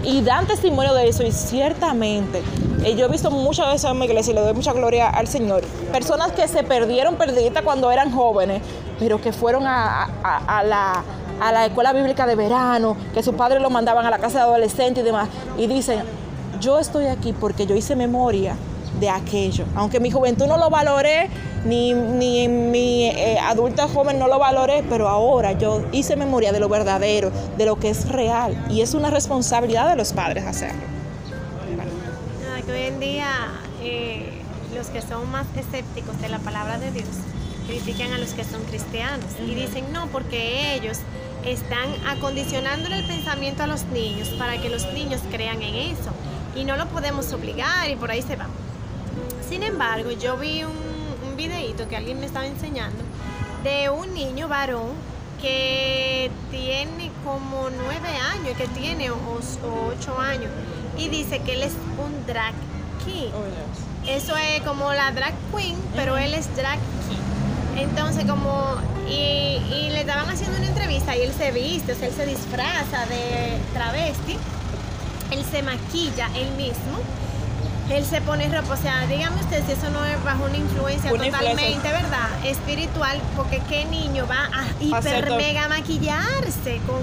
Y 0.05 0.23
dan 0.23 0.47
testimonio 0.47 0.95
de 0.95 1.09
eso 1.09 1.23
y 1.23 1.31
ciertamente 1.31 2.43
eh, 2.85 2.97
yo 2.97 3.07
he 3.07 3.09
visto 3.09 3.31
muchas 3.31 3.69
veces 3.69 3.89
en 3.89 3.99
mi 3.99 4.07
iglesia 4.07 4.33
y 4.33 4.35
le 4.35 4.41
doy 4.41 4.55
mucha 4.55 4.73
gloria 4.73 5.09
al 5.09 5.29
Señor. 5.29 5.63
Personas 5.93 6.33
que 6.33 6.49
se 6.49 6.65
perdieron 6.65 7.15
perdiditas 7.15 7.63
cuando 7.63 7.93
eran 7.93 8.11
jóvenes, 8.11 8.63
pero 8.99 9.21
que 9.21 9.33
fueron 9.33 9.65
a, 9.67 10.09
la, 10.65 11.05
a 11.43 11.51
la 11.51 11.67
escuela 11.67 11.93
bíblica 11.93 12.25
de 12.25 12.37
verano, 12.37 12.97
que 13.13 13.23
sus 13.23 13.35
padres 13.35 13.61
lo 13.61 13.69
mandaban 13.69 14.07
a 14.07 14.11
la 14.11 14.19
casa 14.19 14.39
de 14.39 14.45
adolescentes 14.45 15.03
y 15.03 15.07
demás. 15.07 15.29
Y 15.59 15.67
dicen, 15.67 16.01
yo 16.61 16.79
estoy 16.79 17.07
aquí 17.07 17.33
porque 17.33 17.67
yo 17.67 17.75
hice 17.75 17.97
memoria 17.97 18.55
de 19.01 19.11
aquello. 19.11 19.65
Aunque 19.75 19.99
mi 19.99 20.11
juventud 20.11 20.47
no 20.47 20.57
lo 20.57 20.71
valoré, 20.71 21.29
ni, 21.65 21.95
ni 21.95 22.47
mi 22.47 23.07
eh, 23.07 23.39
adulta 23.41 23.89
joven 23.89 24.21
no 24.21 24.29
lo 24.29 24.39
valoré, 24.39 24.85
pero 24.89 25.09
ahora 25.09 25.53
yo 25.53 25.83
hice 25.91 26.15
memoria 26.15 26.53
de 26.53 26.61
lo 26.61 26.69
verdadero, 26.69 27.33
de 27.59 27.67
lo 27.67 27.77
que 27.77 27.91
es 27.91 28.09
real. 28.09 28.65
Y 28.71 28.83
es 28.83 28.95
una 28.95 29.11
responsabilidad 29.11 29.89
de 29.89 29.97
los 29.97 30.13
padres 30.13 30.45
hacerlo. 30.47 30.83
que 32.65 32.73
hoy 32.73 32.83
en 32.83 33.01
día 33.01 33.27
eh, 33.83 34.31
los 34.77 34.87
que 34.89 35.03
son 35.03 35.29
más 35.33 35.47
escépticos 35.57 36.21
de 36.21 36.29
la 36.29 36.39
palabra 36.39 36.79
de 36.79 36.93
Dios 36.93 37.09
critican 37.67 38.13
a 38.13 38.19
los 38.19 38.33
que 38.33 38.45
son 38.45 38.63
cristianos 38.65 39.27
y 39.45 39.55
dicen 39.55 39.93
no, 39.93 40.07
porque 40.09 40.75
ellos 40.75 40.99
están 41.45 41.89
acondicionándole 42.07 42.99
el 42.99 43.05
pensamiento 43.05 43.63
a 43.63 43.67
los 43.67 43.85
niños 43.87 44.29
para 44.31 44.61
que 44.61 44.69
los 44.69 44.87
niños 44.93 45.21
crean 45.31 45.63
en 45.63 45.75
eso. 45.75 46.11
Y 46.55 46.65
no 46.65 46.77
lo 46.77 46.87
podemos 46.89 47.33
obligar 47.33 47.91
y 47.91 47.97
por 47.97 48.11
ahí 48.11 48.23
se 48.23 48.37
va. 48.37 48.47
Sin 49.49 49.63
embargo, 49.63 50.11
yo 50.13 50.37
vi 50.37 50.65
un, 50.65 50.73
un 51.29 51.37
videito 51.37 51.89
que 51.89 51.97
alguien 51.97 52.21
me 52.21 52.27
estaba 52.27 52.47
enseñando 52.47 53.03
de 53.63 53.91
un 53.91 54.13
niño 54.15 54.49
varón 54.49 54.91
que 55.41 56.31
tiene 56.51 57.11
como 57.25 57.69
nueve 57.71 58.09
años, 58.33 58.57
que 58.57 58.69
tiene 58.69 59.11
o, 59.11 59.19
ocho 59.89 60.19
años, 60.19 60.51
y 60.97 61.09
dice 61.09 61.41
que 61.41 61.55
él 61.55 61.63
es 61.65 61.73
un 61.99 62.27
drag 62.27 62.55
king. 63.05 63.31
Oh, 63.35 64.09
Eso 64.09 64.37
es 64.37 64.63
como 64.63 64.93
la 64.93 65.11
drag 65.11 65.35
queen, 65.55 65.77
pero 65.97 66.17
él 66.17 66.35
es 66.35 66.55
drag 66.57 66.79
king. 67.09 67.32
Entonces, 67.77 68.25
como, 68.25 68.77
y, 69.09 69.13
y, 69.13 69.91
le 69.91 70.01
estaban 70.01 70.29
haciendo 70.29 70.59
una 70.59 70.67
entrevista 70.67 71.17
y 71.17 71.23
él 71.23 71.33
se 71.37 71.51
viste, 71.53 71.93
o 71.93 71.97
sea, 71.97 72.09
él 72.09 72.15
se 72.15 72.27
disfraza 72.27 73.07
de 73.07 73.59
travesti, 73.73 74.37
él 75.31 75.45
se 75.51 75.63
maquilla 75.63 76.29
él 76.35 76.51
mismo 76.57 76.99
él 77.91 78.05
se 78.05 78.21
pone 78.23 78.49
ropa, 78.49 78.75
o 78.75 78.77
sea, 78.77 79.07
dígame 79.07 79.41
usted 79.41 79.65
si 79.67 79.73
eso 79.73 79.91
no 79.91 80.05
es 80.05 80.23
bajo 80.25 80.45
una 80.45 80.57
influencia 80.57 81.11
totalmente, 81.11 81.89
¿verdad? 81.89 82.29
Espiritual, 82.45 83.21
porque 83.37 83.61
qué 83.69 83.85
niño 83.85 84.27
va 84.27 84.49
a 84.53 84.67
hiper 84.81 85.31
mega 85.37 85.69
maquillarse 85.69 86.81
con 86.87 87.03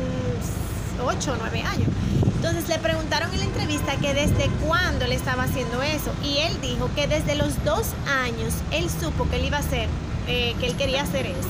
8 1.06 1.34
o 1.34 1.36
9 1.38 1.62
años. 1.62 1.90
Entonces 2.24 2.70
le 2.70 2.80
preguntaron 2.80 3.32
en 3.34 3.40
la 3.40 3.46
entrevista 3.46 3.98
que 3.98 4.14
desde 4.14 4.50
cuándo 4.66 5.06
él 5.06 5.12
estaba 5.12 5.44
haciendo 5.44 5.82
eso 5.82 6.12
y 6.24 6.38
él 6.40 6.60
dijo 6.62 6.90
que 6.96 7.08
desde 7.08 7.36
los 7.36 7.64
dos 7.66 7.88
años 8.24 8.54
él 8.72 8.90
supo 8.90 9.30
que 9.30 9.36
él 9.36 9.46
iba 9.46 9.58
a 9.58 9.60
hacer, 9.60 9.88
eh, 10.32 10.56
que 10.60 10.68
él 10.68 10.76
quería 10.76 11.02
hacer 11.02 11.26
eso. 11.26 11.50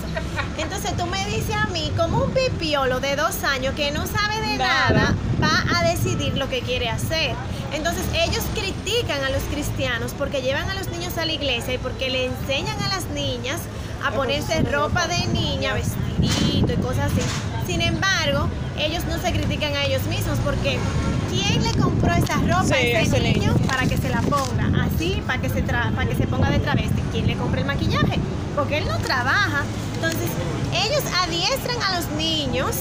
Entonces 0.57 0.95
tú 0.95 1.05
me 1.05 1.25
dices 1.25 1.53
a 1.53 1.67
mí, 1.67 1.91
como 1.97 2.23
un 2.23 2.31
pipiolo 2.31 3.01
de 3.01 3.17
dos 3.17 3.43
años 3.43 3.75
que 3.75 3.91
no 3.91 4.07
sabe 4.07 4.39
de 4.39 4.57
nada 4.57 5.13
va 5.43 5.65
a 5.77 5.89
decidir 5.89 6.37
lo 6.37 6.47
que 6.47 6.61
quiere 6.61 6.87
hacer. 6.87 7.35
Entonces 7.73 8.05
ellos 8.13 8.41
critican 8.55 9.21
a 9.25 9.31
los 9.31 9.43
cristianos 9.43 10.13
porque 10.17 10.41
llevan 10.41 10.69
a 10.69 10.75
los 10.75 10.87
niños 10.87 11.17
a 11.17 11.25
la 11.25 11.33
iglesia 11.33 11.73
y 11.73 11.77
porque 11.77 12.09
le 12.09 12.27
enseñan 12.27 12.81
a 12.81 12.87
las 12.87 13.05
niñas 13.07 13.59
a 14.01 14.11
ponerse 14.11 14.61
ropa 14.61 15.07
de 15.07 15.27
niña, 15.27 15.73
vestidito 15.73 16.71
y 16.71 16.77
cosas 16.77 17.11
así. 17.11 17.21
Sin 17.67 17.81
embargo, 17.81 18.47
ellos 18.77 19.03
no 19.09 19.19
se 19.19 19.33
critican 19.33 19.75
a 19.75 19.83
ellos 19.83 20.03
mismos 20.07 20.39
porque 20.45 20.79
¿quién 21.29 21.63
le 21.63 21.73
compró 21.73 22.13
esa 22.13 22.35
ropa 22.35 22.75
a 22.75 23.01
ese 23.01 23.19
niño 23.19 23.53
para 23.67 23.85
que 23.87 23.97
se 23.97 24.07
la 24.07 24.21
ponga 24.21 24.85
así, 24.85 25.21
para 25.27 25.41
que 25.41 25.49
se, 25.49 25.63
para 25.63 26.05
que 26.07 26.15
se 26.15 26.27
ponga 26.27 26.49
de 26.49 26.59
travesti? 26.59 27.01
¿Quién 27.11 27.27
le 27.27 27.35
compra 27.35 27.59
el 27.59 27.67
maquillaje? 27.67 28.19
Porque 28.55 28.79
él 28.79 28.87
no 28.87 28.97
trabaja. 28.97 29.63
Entonces, 29.95 30.29
ellos 30.73 31.03
adiestran 31.23 31.81
a 31.83 31.95
los 31.97 32.09
niños 32.11 32.75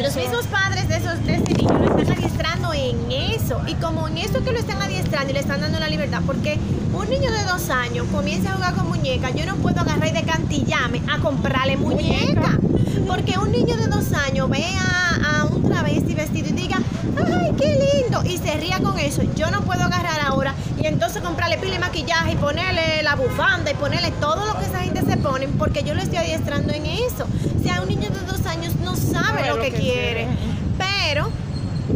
los 0.00 0.16
mismos 0.16 0.46
padres 0.46 0.88
de, 0.88 0.96
esos, 0.96 1.24
de 1.24 1.34
ese 1.34 1.54
niño 1.54 1.78
lo 1.78 1.98
están 1.98 2.16
adiestrando 2.16 2.72
en 2.72 3.12
eso. 3.12 3.60
Y 3.66 3.74
como 3.74 4.08
en 4.08 4.18
eso 4.18 4.42
que 4.42 4.52
lo 4.52 4.58
están 4.58 4.80
adiestrando 4.80 5.30
y 5.30 5.34
le 5.34 5.40
están 5.40 5.60
dando 5.60 5.78
la 5.78 5.88
libertad, 5.88 6.22
porque 6.26 6.58
un 6.92 7.08
niño 7.10 7.30
de 7.30 7.44
dos 7.44 7.68
años 7.68 8.06
comienza 8.10 8.50
a 8.50 8.54
jugar 8.54 8.74
con 8.74 8.88
muñecas, 8.88 9.34
yo 9.34 9.44
no 9.44 9.56
puedo 9.56 9.80
agarrar 9.80 10.08
y 10.08 10.12
decantillarme 10.12 11.02
a 11.12 11.18
comprarle 11.18 11.76
muñeca. 11.76 12.58
Porque 13.06 13.38
un 13.38 13.52
niño 13.52 13.76
de 13.76 13.86
dos 13.86 14.12
años 14.12 14.48
ve 14.48 14.64
a, 14.64 15.44
un 15.44 15.62
travesti 15.62 16.14
vestido 16.14 16.48
y 16.48 16.52
diga, 16.52 16.78
¡ay, 16.78 17.52
qué 17.58 17.94
lindo! 17.94 18.22
Y 18.24 18.38
se 18.38 18.56
ría 18.56 18.78
con 18.78 18.98
eso. 18.98 19.22
Yo 19.36 19.50
no 19.50 19.60
puedo 19.62 19.82
agarrar 19.82 20.20
ahora 20.20 20.54
y 20.82 20.86
entonces 20.86 21.22
comprarle 21.22 21.58
pile 21.58 21.78
maquillaje 21.78 22.32
y 22.32 22.36
ponerle 22.36 23.02
la 23.02 23.14
bufanda 23.14 23.70
y 23.70 23.74
ponerle 23.74 24.10
todo 24.12 24.44
lo 24.46 24.58
que 24.58 24.66
esa 24.66 24.80
gente 24.80 25.02
se 25.02 25.16
pone, 25.16 25.46
porque 25.46 25.84
yo 25.84 25.94
lo 25.94 26.02
estoy 26.02 26.18
adiestrando 26.18 26.72
en 26.72 26.86
eso. 26.86 27.26
Si 27.62 27.68
a 27.68 27.80
un 27.80 27.88
niño 27.88 28.10
de 28.10 28.20
dos 28.26 28.44
años 28.46 28.74
no 28.76 28.96
sabe 28.96 29.46
lo, 29.46 29.60
que, 29.60 29.70
quiere, 29.70 30.26
pero 30.76 31.30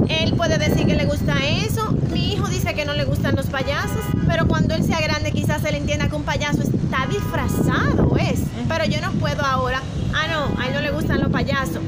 él 0.09 0.35
puede 0.35 0.59
decir 0.59 0.87
que 0.87 0.95
le 0.95 1.05
gusta 1.05 1.35
eso. 1.45 1.91
Mi 2.13 2.33
hijo 2.33 2.47
dice 2.47 2.75
que 2.75 2.85
no 2.85 2.95
le 2.95 3.05
gustan 3.05 3.35
los 3.35 3.47
payasos, 3.47 4.05
pero 4.29 4.47
cuando 4.47 4.75
él 4.75 4.85
sea 4.85 5.01
grande 5.01 5.33
quizás 5.33 5.65
él 5.65 5.75
entienda 5.75 6.09
que 6.09 6.15
un 6.15 6.25
payaso 6.25 6.63
está 6.63 7.07
disfrazado, 7.07 8.17
es. 8.17 8.41
Pero 8.69 8.85
yo 8.85 9.01
no 9.01 9.11
puedo 9.13 9.45
ahora, 9.45 9.83
ah 10.15 10.27
no, 10.29 10.61
a 10.63 10.69
él 10.69 10.75
no 10.75 10.81
le 10.81 10.93
gustan 10.93 11.21
los 11.21 11.33
payasos 11.33 11.81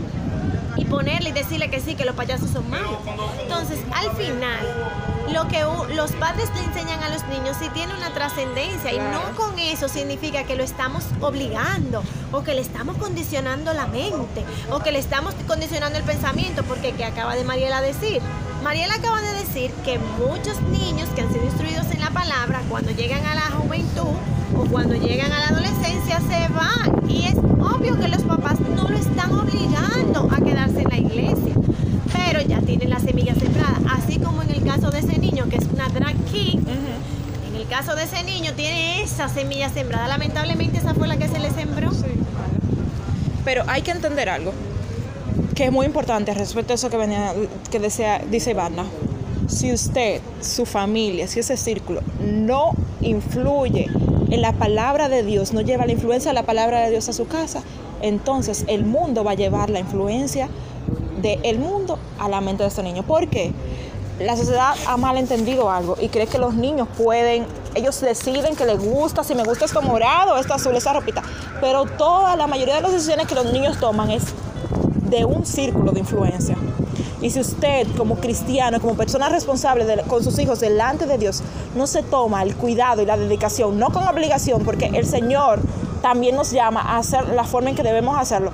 y 0.76 0.84
ponerle 0.84 1.30
y 1.30 1.32
decirle 1.32 1.70
que 1.70 1.80
sí, 1.80 1.94
que 1.94 2.04
los 2.04 2.16
payasos 2.16 2.50
son 2.50 2.68
malos. 2.70 2.98
Entonces, 3.42 3.78
al 3.92 4.10
final, 4.16 4.66
lo 5.32 5.48
que 5.48 5.64
los 5.94 6.12
padres 6.12 6.50
le 6.54 6.64
enseñan 6.64 7.02
a 7.02 7.08
los 7.08 7.26
niños 7.28 7.56
sí 7.60 7.68
tiene 7.74 7.94
una 7.94 8.12
trascendencia 8.12 8.92
y 8.92 8.98
no 8.98 9.36
con 9.36 9.58
eso 9.58 9.88
significa 9.88 10.44
que 10.44 10.56
lo 10.56 10.64
estamos 10.64 11.04
obligando 11.20 12.02
o 12.32 12.42
que 12.42 12.54
le 12.54 12.60
estamos 12.60 12.96
condicionando 12.96 13.72
la 13.72 13.86
mente 13.86 14.44
o 14.70 14.80
que 14.80 14.92
le 14.92 14.98
estamos 14.98 15.34
condicionando 15.46 15.98
el 15.98 16.04
pensamiento, 16.04 16.62
porque 16.64 16.92
que 16.92 17.04
acaba 17.04 17.34
de 17.34 17.44
Mariela 17.44 17.80
decir, 17.80 18.20
Mariela 18.62 18.94
acaba 18.94 19.20
de 19.20 19.32
decir 19.34 19.70
que 19.84 19.98
muchos 19.98 20.60
niños 20.62 21.08
que 21.14 21.22
han 21.22 21.32
sido 21.32 21.44
instruidos 21.44 21.86
en 21.92 22.00
la 22.00 22.10
palabra, 22.10 22.60
cuando 22.68 22.90
llegan 22.90 23.24
a 23.26 23.34
la 23.34 23.50
juventud 23.50 24.16
o 24.56 24.64
cuando 24.70 24.94
llegan 24.94 25.32
a 25.32 25.38
la 25.38 25.48
adolescencia, 25.48 26.20
se 26.20 26.52
van. 26.52 27.08
Y 27.08 27.26
es 27.26 27.36
obvio 27.36 27.98
que 27.98 28.08
los 28.08 28.22
papás 28.22 28.58
no 28.60 28.88
lo 28.88 28.96
están 28.96 29.32
obligando 29.32 30.28
a 30.32 30.40
quedarse 30.44 30.82
en 30.82 30.88
la 30.88 30.96
iglesia, 30.96 31.54
pero 32.12 32.40
ya 32.42 32.60
tienen 32.60 32.90
la 32.90 32.98
semilla 32.98 33.34
de 35.00 35.12
ese 35.12 35.18
niño 35.18 35.48
que 35.48 35.56
es 35.56 35.64
una 35.72 35.88
drag 35.88 36.16
king. 36.32 36.58
En 37.48 37.56
el 37.56 37.66
caso 37.68 37.94
de 37.94 38.04
ese 38.04 38.22
niño 38.24 38.52
tiene 38.54 39.02
esa 39.02 39.28
semilla 39.28 39.68
sembrada. 39.68 40.08
Lamentablemente 40.08 40.78
esa 40.78 40.94
fue 40.94 41.06
la 41.06 41.16
que 41.16 41.28
se 41.28 41.38
le 41.38 41.50
sembró. 41.50 41.90
Pero 43.44 43.64
hay 43.66 43.82
que 43.82 43.92
entender 43.92 44.28
algo 44.28 44.52
que 45.54 45.66
es 45.66 45.72
muy 45.72 45.86
importante 45.86 46.32
respecto 46.34 46.72
a 46.72 46.74
eso 46.74 46.90
que, 46.90 46.96
venía, 46.96 47.32
que 47.70 47.78
desea, 47.78 48.22
dice 48.30 48.50
Ivana. 48.50 48.84
Si 49.48 49.72
usted, 49.72 50.20
su 50.40 50.66
familia, 50.66 51.26
si 51.26 51.40
ese 51.40 51.56
círculo 51.56 52.00
no 52.20 52.72
influye 53.00 53.88
en 54.30 54.42
la 54.42 54.52
palabra 54.52 55.08
de 55.08 55.22
Dios, 55.22 55.52
no 55.52 55.62
lleva 55.62 55.86
la 55.86 55.92
influencia 55.92 56.30
de 56.30 56.34
la 56.34 56.42
palabra 56.42 56.80
de 56.80 56.90
Dios 56.90 57.08
a 57.08 57.12
su 57.12 57.26
casa, 57.26 57.62
entonces 58.02 58.64
el 58.68 58.84
mundo 58.84 59.24
va 59.24 59.32
a 59.32 59.34
llevar 59.34 59.70
la 59.70 59.78
influencia 59.78 60.48
del 61.22 61.58
mundo 61.58 61.98
a 62.18 62.28
la 62.28 62.40
mente 62.40 62.62
de 62.62 62.68
ese 62.68 62.82
niño. 62.82 63.02
¿Por 63.02 63.28
qué? 63.28 63.52
La 64.18 64.36
sociedad 64.36 64.74
ha 64.86 64.96
malentendido 64.96 65.70
algo 65.70 65.96
y 66.00 66.08
cree 66.08 66.26
que 66.26 66.38
los 66.38 66.54
niños 66.54 66.88
pueden, 66.98 67.46
ellos 67.76 68.00
deciden 68.00 68.56
que 68.56 68.66
les 68.66 68.80
gusta, 68.80 69.22
si 69.22 69.36
me 69.36 69.44
gusta 69.44 69.64
esto 69.64 69.80
morado, 69.80 70.36
esto 70.36 70.54
azul, 70.54 70.74
esa 70.74 70.92
ropita. 70.92 71.22
Pero 71.60 71.84
toda 71.84 72.34
la 72.34 72.48
mayoría 72.48 72.74
de 72.76 72.82
las 72.82 72.90
decisiones 72.90 73.28
que 73.28 73.36
los 73.36 73.52
niños 73.52 73.78
toman 73.78 74.10
es 74.10 74.24
de 75.08 75.24
un 75.24 75.46
círculo 75.46 75.92
de 75.92 76.00
influencia. 76.00 76.56
Y 77.20 77.30
si 77.30 77.38
usted 77.38 77.86
como 77.96 78.16
cristiano, 78.16 78.80
como 78.80 78.94
persona 78.94 79.28
responsable 79.28 79.84
con 80.08 80.24
sus 80.24 80.36
hijos 80.40 80.58
delante 80.58 81.06
de 81.06 81.16
Dios, 81.16 81.42
no 81.76 81.86
se 81.86 82.02
toma 82.02 82.42
el 82.42 82.56
cuidado 82.56 83.02
y 83.02 83.06
la 83.06 83.16
dedicación, 83.16 83.78
no 83.78 83.90
con 83.90 84.06
obligación, 84.06 84.64
porque 84.64 84.86
el 84.86 85.06
Señor 85.06 85.60
también 86.02 86.34
nos 86.34 86.50
llama 86.50 86.80
a 86.80 86.98
hacer 86.98 87.28
la 87.28 87.44
forma 87.44 87.70
en 87.70 87.76
que 87.76 87.82
debemos 87.84 88.18
hacerlo, 88.18 88.50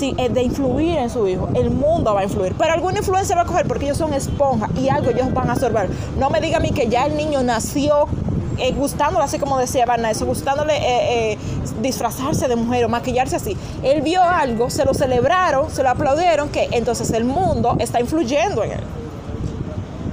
de 0.00 0.42
influir 0.42 0.98
en 0.98 1.10
su 1.10 1.26
hijo, 1.28 1.48
el 1.54 1.70
mundo 1.70 2.14
va 2.14 2.20
a 2.20 2.24
influir. 2.24 2.54
Pero 2.58 2.72
alguna 2.72 2.98
influencia 2.98 3.36
va 3.36 3.42
a 3.42 3.46
coger 3.46 3.66
porque 3.66 3.84
ellos 3.84 3.98
son 3.98 4.14
esponjas 4.14 4.70
y 4.76 4.88
algo 4.88 5.10
ellos 5.10 5.32
van 5.32 5.50
a 5.50 5.52
absorber. 5.52 5.88
No 6.18 6.30
me 6.30 6.40
diga 6.40 6.56
a 6.56 6.60
mí 6.60 6.70
que 6.70 6.88
ya 6.88 7.06
el 7.06 7.16
niño 7.16 7.42
nació 7.42 8.08
eh, 8.60 8.72
gustándole, 8.72 9.24
así 9.24 9.38
como 9.38 9.58
decía 9.58 9.86
Vanna, 9.86 10.10
eso, 10.10 10.26
gustándole 10.26 10.76
eh, 10.76 11.32
eh, 11.32 11.38
disfrazarse 11.80 12.46
de 12.46 12.56
mujer 12.56 12.84
o 12.84 12.88
maquillarse 12.90 13.36
así. 13.36 13.56
Él 13.82 14.02
vio 14.02 14.22
algo, 14.22 14.68
se 14.68 14.84
lo 14.84 14.92
celebraron, 14.92 15.70
se 15.70 15.82
lo 15.82 15.88
aplaudieron, 15.88 16.50
que 16.50 16.68
entonces 16.72 17.10
el 17.12 17.24
mundo 17.24 17.76
está 17.78 18.00
influyendo 18.00 18.62
en 18.62 18.72
él. 18.72 18.80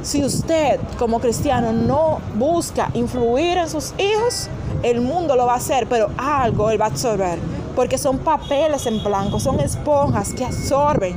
Si 0.02 0.24
usted 0.24 0.80
como 0.98 1.20
cristiano 1.20 1.74
no 1.74 2.20
busca 2.36 2.90
influir 2.94 3.58
en 3.58 3.70
sus 3.70 3.94
hijos, 3.98 4.48
el 4.82 5.02
mundo 5.02 5.36
lo 5.36 5.46
va 5.46 5.54
a 5.54 5.58
hacer, 5.58 5.88
pero 5.88 6.10
algo 6.18 6.70
él 6.70 6.80
va 6.80 6.86
a 6.86 6.90
absorber. 6.90 7.40
Porque 7.78 8.00
son 8.00 8.18
papeles 8.18 8.88
en 8.88 9.04
blanco, 9.04 9.40
son 9.40 9.60
esponjas 9.60 10.34
que 10.34 10.44
absorben, 10.44 11.16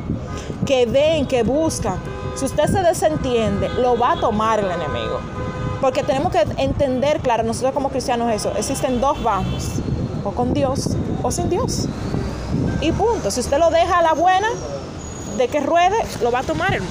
que 0.66 0.84
ven, 0.84 1.24
que 1.24 1.42
buscan. 1.42 1.94
Si 2.36 2.44
usted 2.44 2.66
se 2.66 2.82
desentiende, 2.82 3.70
lo 3.80 3.96
va 3.96 4.12
a 4.12 4.20
tomar 4.20 4.58
el 4.58 4.66
enemigo. 4.66 5.20
Porque 5.80 6.02
tenemos 6.02 6.30
que 6.30 6.44
entender, 6.58 7.20
claro, 7.20 7.44
nosotros 7.44 7.72
como 7.72 7.88
cristianos 7.88 8.30
eso, 8.30 8.52
existen 8.58 9.00
dos 9.00 9.22
bandos, 9.22 9.68
o 10.22 10.32
con 10.32 10.52
Dios 10.52 10.90
o 11.22 11.30
sin 11.30 11.48
Dios. 11.48 11.86
Y 12.82 12.92
punto, 12.92 13.30
si 13.30 13.40
usted 13.40 13.58
lo 13.58 13.70
deja 13.70 14.00
a 14.00 14.02
la 14.02 14.12
buena, 14.12 14.48
de 15.38 15.48
que 15.48 15.60
ruede, 15.60 15.96
lo 16.20 16.30
va 16.30 16.40
a 16.40 16.42
tomar 16.42 16.74
el. 16.74 16.82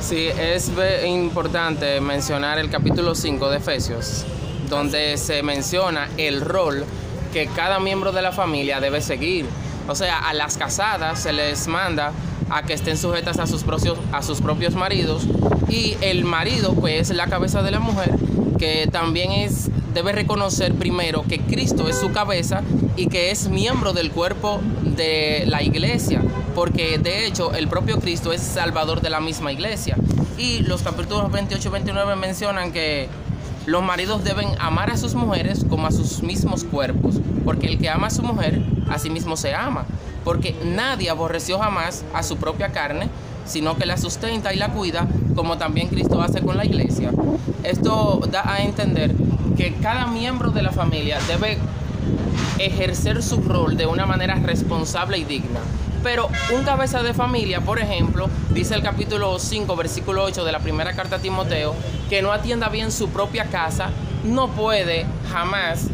Sí, 0.00 0.26
es 0.26 0.72
importante 1.06 2.00
mencionar 2.00 2.58
el 2.58 2.68
capítulo 2.68 3.14
5 3.14 3.48
de 3.48 3.58
Efesios, 3.58 4.24
donde 4.68 5.16
se 5.18 5.44
menciona 5.44 6.08
el 6.16 6.40
rol 6.40 6.84
que 7.32 7.46
cada 7.46 7.80
miembro 7.80 8.12
de 8.12 8.22
la 8.22 8.32
familia 8.32 8.80
debe 8.80 9.00
seguir. 9.00 9.46
O 9.88 9.94
sea, 9.94 10.28
a 10.28 10.34
las 10.34 10.56
casadas 10.56 11.20
se 11.20 11.32
les 11.32 11.66
manda 11.66 12.12
a 12.50 12.62
que 12.62 12.74
estén 12.74 12.96
sujetas 12.96 13.38
a 13.38 13.46
sus 13.46 13.62
propios, 13.62 13.98
a 14.12 14.22
sus 14.22 14.40
propios 14.40 14.74
maridos 14.74 15.26
y 15.68 15.96
el 16.00 16.24
marido 16.24 16.74
pues 16.74 17.10
es 17.10 17.16
la 17.16 17.26
cabeza 17.28 17.62
de 17.62 17.70
la 17.70 17.78
mujer 17.78 18.10
que 18.58 18.88
también 18.90 19.30
es 19.30 19.70
debe 19.94 20.12
reconocer 20.12 20.74
primero 20.74 21.22
que 21.22 21.40
Cristo 21.40 21.88
es 21.88 21.96
su 21.96 22.12
cabeza 22.12 22.62
y 22.96 23.06
que 23.06 23.30
es 23.30 23.48
miembro 23.48 23.92
del 23.92 24.10
cuerpo 24.10 24.60
de 24.82 25.44
la 25.46 25.62
iglesia, 25.62 26.22
porque 26.54 26.98
de 26.98 27.26
hecho 27.26 27.54
el 27.54 27.68
propio 27.68 27.98
Cristo 27.98 28.32
es 28.32 28.40
salvador 28.42 29.00
de 29.00 29.10
la 29.10 29.20
misma 29.20 29.52
iglesia. 29.52 29.96
Y 30.38 30.60
los 30.60 30.82
capítulos 30.82 31.30
28 31.30 31.68
y 31.68 31.70
29 31.70 32.16
mencionan 32.16 32.72
que 32.72 33.08
los 33.66 33.82
maridos 33.82 34.24
deben 34.24 34.48
amar 34.58 34.90
a 34.90 34.96
sus 34.96 35.14
mujeres 35.14 35.64
como 35.68 35.86
a 35.86 35.92
sus 35.92 36.22
mismos 36.22 36.64
cuerpos, 36.64 37.20
porque 37.44 37.66
el 37.66 37.78
que 37.78 37.88
ama 37.88 38.08
a 38.08 38.10
su 38.10 38.22
mujer, 38.22 38.62
a 38.88 38.98
sí 38.98 39.10
mismo 39.10 39.36
se 39.36 39.54
ama 39.54 39.86
porque 40.24 40.54
nadie 40.64 41.10
aborreció 41.10 41.58
jamás 41.58 42.04
a 42.14 42.22
su 42.22 42.36
propia 42.36 42.70
carne, 42.70 43.08
sino 43.46 43.76
que 43.76 43.86
la 43.86 43.96
sustenta 43.96 44.52
y 44.52 44.56
la 44.56 44.68
cuida, 44.68 45.06
como 45.34 45.58
también 45.58 45.88
Cristo 45.88 46.20
hace 46.22 46.40
con 46.42 46.56
la 46.56 46.64
iglesia. 46.64 47.10
Esto 47.62 48.20
da 48.30 48.52
a 48.52 48.62
entender 48.62 49.14
que 49.56 49.74
cada 49.74 50.06
miembro 50.06 50.50
de 50.50 50.62
la 50.62 50.72
familia 50.72 51.18
debe 51.26 51.58
ejercer 52.58 53.22
su 53.22 53.40
rol 53.42 53.76
de 53.76 53.86
una 53.86 54.06
manera 54.06 54.34
responsable 54.36 55.18
y 55.18 55.24
digna. 55.24 55.60
Pero 56.02 56.28
un 56.52 56.64
cabeza 56.64 57.02
de 57.02 57.12
familia, 57.14 57.60
por 57.60 57.78
ejemplo, 57.78 58.28
dice 58.50 58.74
el 58.74 58.82
capítulo 58.82 59.38
5, 59.38 59.76
versículo 59.76 60.24
8 60.24 60.44
de 60.44 60.52
la 60.52 60.60
primera 60.60 60.94
carta 60.94 61.16
a 61.16 61.18
Timoteo, 61.18 61.74
que 62.08 62.22
no 62.22 62.32
atienda 62.32 62.68
bien 62.68 62.90
su 62.90 63.10
propia 63.10 63.44
casa, 63.44 63.90
no 64.24 64.48
puede 64.48 65.06
jamás 65.30 65.86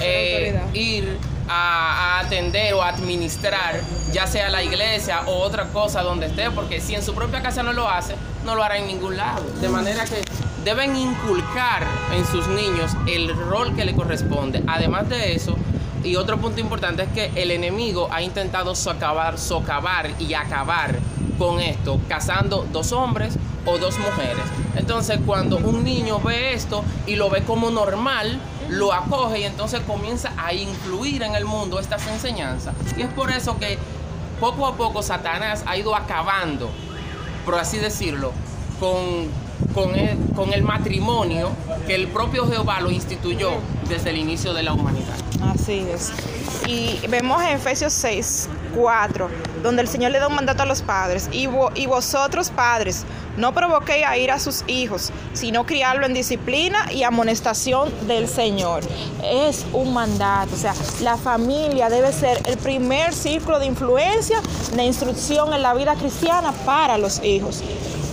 eh, 0.00 0.60
ir 0.74 1.16
a, 1.48 2.20
atender 2.20 2.74
o 2.74 2.82
administrar, 2.82 3.80
ya 4.12 4.26
sea 4.26 4.50
la 4.50 4.62
iglesia 4.62 5.22
o 5.26 5.42
otra 5.42 5.64
cosa 5.68 6.02
donde 6.02 6.26
esté, 6.26 6.50
porque 6.50 6.80
si 6.80 6.94
en 6.94 7.02
su 7.02 7.14
propia 7.14 7.42
casa 7.42 7.62
no 7.62 7.72
lo 7.72 7.88
hace, 7.88 8.14
no 8.44 8.54
lo 8.54 8.62
hará 8.62 8.78
en 8.78 8.86
ningún 8.86 9.16
lado. 9.16 9.44
De 9.60 9.68
manera 9.68 10.04
que 10.04 10.22
deben 10.64 10.96
inculcar 10.96 11.84
en 12.14 12.24
sus 12.26 12.46
niños 12.48 12.92
el 13.06 13.34
rol 13.36 13.74
que 13.74 13.84
le 13.84 13.94
corresponde. 13.94 14.62
Además 14.66 15.08
de 15.08 15.34
eso, 15.34 15.56
y 16.04 16.16
otro 16.16 16.38
punto 16.38 16.60
importante 16.60 17.02
es 17.04 17.08
que 17.10 17.32
el 17.40 17.50
enemigo 17.50 18.08
ha 18.10 18.22
intentado 18.22 18.74
socavar, 18.74 19.38
socavar 19.38 20.10
y 20.18 20.34
acabar 20.34 20.98
con 21.38 21.60
esto, 21.60 22.00
casando 22.08 22.66
dos 22.72 22.92
hombres 22.92 23.38
o 23.66 23.78
dos 23.78 23.98
mujeres. 23.98 24.44
Entonces, 24.76 25.18
cuando 25.24 25.58
un 25.58 25.84
niño 25.84 26.20
ve 26.20 26.54
esto 26.54 26.84
y 27.06 27.16
lo 27.16 27.30
ve 27.30 27.42
como 27.42 27.70
normal, 27.70 28.40
lo 28.68 28.92
acoge 28.92 29.40
y 29.40 29.44
entonces 29.44 29.80
comienza 29.86 30.32
a 30.36 30.52
influir 30.52 31.22
en 31.22 31.34
el 31.34 31.44
mundo 31.44 31.78
estas 31.78 32.06
enseñanzas. 32.08 32.74
Y 32.96 33.02
es 33.02 33.08
por 33.12 33.30
eso 33.30 33.58
que 33.58 33.78
poco 34.40 34.66
a 34.66 34.76
poco 34.76 35.02
Satanás 35.02 35.62
ha 35.66 35.76
ido 35.76 35.94
acabando, 35.94 36.70
por 37.44 37.54
así 37.56 37.78
decirlo, 37.78 38.32
con, 38.80 39.28
con, 39.74 39.94
el, 39.94 40.18
con 40.34 40.52
el 40.52 40.62
matrimonio 40.62 41.50
que 41.86 41.94
el 41.94 42.08
propio 42.08 42.46
Jehová 42.48 42.80
lo 42.80 42.90
instituyó 42.90 43.50
desde 43.88 44.10
el 44.10 44.18
inicio 44.18 44.54
de 44.54 44.62
la 44.62 44.72
humanidad. 44.72 45.14
Así 45.42 45.84
es. 45.92 46.12
Y 46.66 47.00
vemos 47.08 47.42
en 47.42 47.48
Efesios 47.48 47.92
6, 47.92 48.48
4, 48.76 49.28
donde 49.62 49.82
el 49.82 49.88
Señor 49.88 50.12
le 50.12 50.20
da 50.20 50.28
un 50.28 50.34
mandato 50.34 50.62
a 50.62 50.66
los 50.66 50.82
padres. 50.82 51.28
Y, 51.32 51.48
y 51.74 51.86
vosotros, 51.86 52.50
padres, 52.50 53.04
no 53.36 53.52
provoquéis 53.52 54.06
a 54.06 54.16
ir 54.16 54.30
a 54.30 54.38
sus 54.38 54.62
hijos, 54.68 55.10
sino 55.32 55.66
criarlo 55.66 56.06
en 56.06 56.14
disciplina 56.14 56.92
y 56.92 57.02
amonestación 57.02 57.92
del 58.06 58.28
Señor. 58.28 58.82
Es 59.24 59.66
un 59.72 59.92
mandato. 59.92 60.54
O 60.54 60.58
sea, 60.58 60.74
la 61.00 61.16
familia 61.16 61.88
debe 61.88 62.12
ser 62.12 62.40
el 62.46 62.56
primer 62.58 63.12
círculo 63.12 63.58
de 63.58 63.66
influencia, 63.66 64.40
de 64.74 64.84
instrucción 64.84 65.52
en 65.52 65.62
la 65.62 65.74
vida 65.74 65.94
cristiana 65.96 66.52
para 66.64 66.96
los 66.98 67.22
hijos 67.24 67.62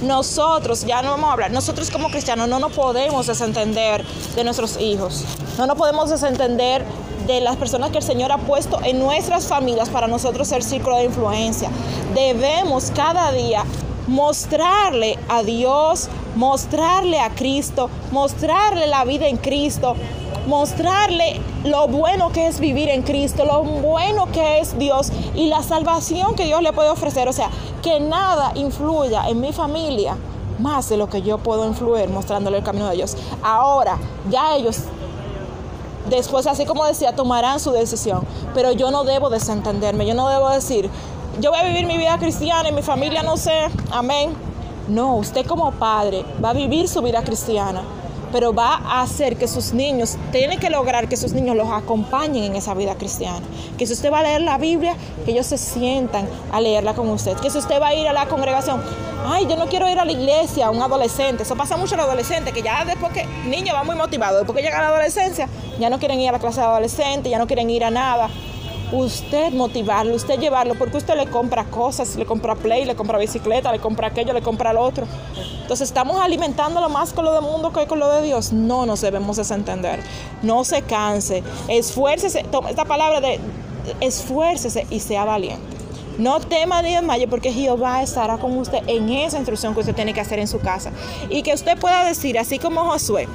nosotros, 0.01 0.85
ya 0.85 1.01
no 1.01 1.12
vamos 1.12 1.29
a 1.29 1.33
hablar, 1.33 1.51
nosotros 1.51 1.91
como 1.91 2.09
cristianos 2.09 2.47
no 2.47 2.59
nos 2.59 2.71
podemos 2.71 3.27
desentender 3.27 4.05
de 4.35 4.43
nuestros 4.43 4.79
hijos, 4.79 5.25
no 5.57 5.67
nos 5.67 5.77
podemos 5.77 6.09
desentender 6.09 6.83
de 7.27 7.41
las 7.41 7.57
personas 7.57 7.91
que 7.91 7.97
el 7.97 8.03
Señor 8.03 8.31
ha 8.31 8.38
puesto 8.38 8.79
en 8.83 8.99
nuestras 8.99 9.45
familias 9.45 9.89
para 9.89 10.07
nosotros 10.07 10.47
ser 10.47 10.63
círculo 10.63 10.97
de 10.97 11.05
influencia. 11.05 11.69
Debemos 12.15 12.91
cada 12.95 13.31
día 13.31 13.63
mostrarle 14.07 15.19
a 15.29 15.43
Dios, 15.43 16.09
mostrarle 16.35 17.19
a 17.19 17.29
Cristo, 17.29 17.89
mostrarle 18.12 18.88
la 18.88 19.05
vida 19.05 19.27
en 19.27 19.38
Cristo, 19.38 19.95
mostrarle 20.47 21.41
lo 21.63 21.88
bueno 21.88 22.32
que 22.32 22.47
es 22.47 22.60
vivir 22.60 22.89
en 22.89 23.04
Cristo, 23.04 23.45
lo 23.45 23.63
bueno 23.63 24.32
que 24.32 24.60
es 24.60 24.78
Dios 24.78 25.12
y 25.36 25.47
la 25.47 25.63
salvación 25.63 26.36
que 26.36 26.45
Dios 26.45 26.62
le 26.62 26.73
puede 26.73 26.89
ofrecer. 26.89 27.28
O 27.28 27.34
sea, 27.34 27.49
que 27.82 27.99
nada 27.99 28.52
influya 28.56 29.28
en 29.28 29.39
mi 29.39 29.54
familia 29.54 30.15
más 30.60 30.89
de 30.89 30.97
lo 30.97 31.10
que 31.10 31.21
yo 31.21 31.38
puedo 31.38 31.65
influir 31.65 32.10
mostrándole 32.10 32.58
el 32.58 32.63
camino 32.63 32.88
de 32.89 32.95
Dios. 32.95 33.15
Ahora, 33.43 33.97
ya 34.30 34.56
ellos 34.56 34.80
después, 36.10 36.47
así 36.47 36.65
como 36.65 36.86
decía, 36.86 37.15
tomarán 37.15 37.60
su 37.60 37.71
decisión. 37.71 38.25
Pero 38.54 38.71
yo 38.71 38.91
no 38.91 39.04
debo 39.04 39.30
desentenderme, 39.30 40.06
yo 40.06 40.13
no 40.13 40.30
debo 40.30 40.49
decir, 40.49 40.89
yo 41.39 41.52
voy 41.52 41.60
a 41.60 41.63
vivir 41.63 41.86
mi 41.86 41.97
vida 41.97 42.17
cristiana 42.17 42.69
y 42.69 42.71
mi 42.71 42.82
familia 42.82 43.23
no 43.23 43.38
sé, 43.38 43.69
amén. 43.91 44.34
No, 44.88 45.15
usted 45.15 45.45
como 45.45 45.71
padre 45.73 46.25
va 46.43 46.49
a 46.49 46.54
vivir 46.54 46.88
su 46.88 47.02
vida 47.02 47.23
cristiana, 47.23 47.84
pero 48.32 48.54
va 48.54 48.76
a 48.76 49.02
hacer 49.02 49.38
que 49.38 49.48
sus 49.48 49.74
niños, 49.74 50.18
tiene 50.32 50.58
que 50.58 50.70
lograr 50.70 51.08
que 51.08 51.18
sus 51.18 51.34
niños 51.34 51.56
los 51.56 51.70
acompañen 51.70 52.44
en 52.44 52.56
esa 52.56 52.74
vida 52.74 52.96
cristiana. 52.96 53.42
Que 53.78 53.86
si 53.86 53.94
usted 53.94 54.12
va 54.12 54.20
a 54.20 54.24
leer 54.24 54.42
la 54.42 54.58
Biblia, 54.58 54.96
que 55.26 55.32
ellos 55.32 55.46
se 55.46 55.58
sientan 55.58 56.28
a 56.52 56.62
leerla 56.62 56.94
con 56.94 57.10
usted. 57.10 57.38
Que 57.38 57.50
si 57.50 57.58
usted 57.58 57.82
va 57.82 57.88
a 57.88 57.96
ir 57.96 58.08
a 58.08 58.13
la 58.13 58.28
congregación, 58.28 58.82
ay, 59.26 59.48
yo 59.48 59.56
no 59.56 59.68
quiero 59.68 59.89
ir 59.89 60.00
a 60.00 60.06
la 60.06 60.12
iglesia, 60.12 60.70
un 60.70 60.82
adolescente. 60.82 61.44
Eso 61.44 61.56
pasa 61.56 61.78
mucho 61.78 61.96
a 61.96 61.98
los 61.98 62.06
adolescentes, 62.08 62.54
que 62.54 62.62
ya 62.62 62.86
después 62.86 63.12
que 63.13 63.26
niño 63.48 63.74
va 63.74 63.84
muy 63.84 63.96
motivado, 63.96 64.38
después 64.38 64.56
que 64.56 64.63
llega 64.63 64.80
a 64.80 64.82
la 64.82 64.88
adolescencia, 64.89 65.48
ya 65.80 65.89
no 65.89 66.00
quieren 66.00 66.20
ir 66.20 66.30
a 66.30 66.34
la 66.34 66.39
clase 66.39 66.62
de 66.62 66.68
adolescente, 66.68 67.30
ya 67.30 67.38
no 67.38 67.48
quieren 67.48 67.70
ir 67.70 67.84
a 67.84 67.89
nada 67.89 68.30
usted 68.91 69.54
motivarlo, 69.54 70.15
usted 70.15 70.39
llevarlo, 70.39 70.75
porque 70.75 70.97
usted 70.97 71.15
le 71.15 71.28
compra 71.28 71.65
cosas, 71.65 72.15
le 72.15 72.25
compra 72.25 72.56
play, 72.56 72.86
le 72.86 72.95
compra 72.95 73.17
bicicleta, 73.17 73.71
le 73.71 73.80
compra 73.80 74.08
aquello, 74.08 74.34
le 74.34 74.41
compra 74.41 74.73
lo 74.73 74.82
otro. 74.82 75.06
Entonces 75.62 75.89
estamos 75.89 76.19
alimentándolo 76.19 76.89
más 76.89 77.13
con 77.13 77.25
lo 77.25 77.34
del 77.34 77.43
mundo 77.43 77.71
que 77.71 77.86
con 77.86 77.99
lo 77.99 78.10
de 78.10 78.23
Dios. 78.23 78.52
No 78.52 78.86
nos 78.86 79.02
debemos 79.02 79.38
desentender. 79.38 80.02
No 80.41 80.63
se 80.63 80.82
canse. 80.82 81.43
Esfuércese. 81.67 82.45
Esta 82.69 82.86
palabra 82.86 83.21
de 83.21 83.39
esfuércese 83.99 84.88
y 84.89 84.99
sea 84.99 85.25
valiente. 85.25 85.78
No 86.17 86.39
tema 86.39 86.82
ni 86.82 86.93
desmaye 86.93 87.28
porque 87.28 87.54
Jehová 87.54 88.04
estará 88.04 88.38
con 88.38 88.58
usted 88.58 88.80
en 88.88 89.10
esa 89.10 89.38
instrucción 89.38 89.73
que 89.73 89.80
usted 89.82 89.95
tiene 89.95 90.13
que 90.13 90.19
hacer 90.19 90.39
en 90.39 90.47
su 90.47 90.60
casa. 90.60 90.91
Y 91.30 91.43
que 91.43 91.54
usted 91.54 91.78
pueda 91.78 92.04
decir, 92.04 92.38
así 92.38 92.60
como 92.60 92.84
Josué, 92.84 93.28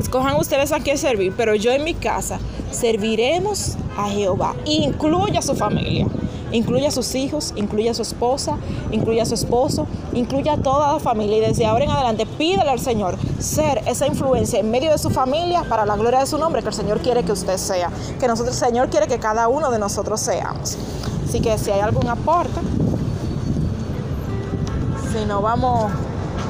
escojan 0.00 0.36
ustedes 0.36 0.72
a 0.72 0.80
qué 0.80 0.96
servir, 0.96 1.34
pero 1.36 1.54
yo 1.54 1.72
en 1.72 1.84
mi 1.84 1.92
casa 1.92 2.38
serviremos 2.70 3.76
a 3.96 4.08
Jehová. 4.08 4.54
Incluya 4.64 5.40
a 5.40 5.42
su 5.42 5.54
familia, 5.54 6.06
incluya 6.52 6.88
a 6.88 6.90
sus 6.90 7.14
hijos, 7.14 7.52
incluya 7.56 7.90
a 7.90 7.94
su 7.94 8.02
esposa, 8.02 8.56
incluya 8.90 9.22
a 9.22 9.26
su 9.26 9.34
esposo, 9.34 9.86
incluya 10.12 10.54
a 10.54 10.56
toda 10.58 10.92
la 10.94 11.00
familia. 11.00 11.38
Y 11.38 11.40
desde 11.40 11.66
ahora 11.66 11.84
en 11.84 11.90
adelante 11.90 12.26
pídele 12.26 12.70
al 12.70 12.80
Señor 12.80 13.16
ser 13.38 13.82
esa 13.86 14.06
influencia 14.06 14.60
en 14.60 14.70
medio 14.70 14.90
de 14.90 14.98
su 14.98 15.10
familia 15.10 15.64
para 15.68 15.84
la 15.84 15.96
gloria 15.96 16.20
de 16.20 16.26
su 16.26 16.38
nombre 16.38 16.62
que 16.62 16.68
el 16.68 16.74
Señor 16.74 17.00
quiere 17.00 17.24
que 17.24 17.32
usted 17.32 17.56
sea, 17.56 17.90
que 18.18 18.28
nosotros 18.28 18.60
el 18.60 18.68
Señor 18.68 18.88
quiere 18.88 19.06
que 19.06 19.18
cada 19.18 19.48
uno 19.48 19.70
de 19.70 19.78
nosotros 19.78 20.20
seamos. 20.20 20.76
Así 21.28 21.40
que 21.40 21.58
si 21.58 21.70
hay 21.70 21.80
algún 21.80 22.08
aporte, 22.08 22.60
si 25.12 25.24
no 25.24 25.42
vamos, 25.42 25.90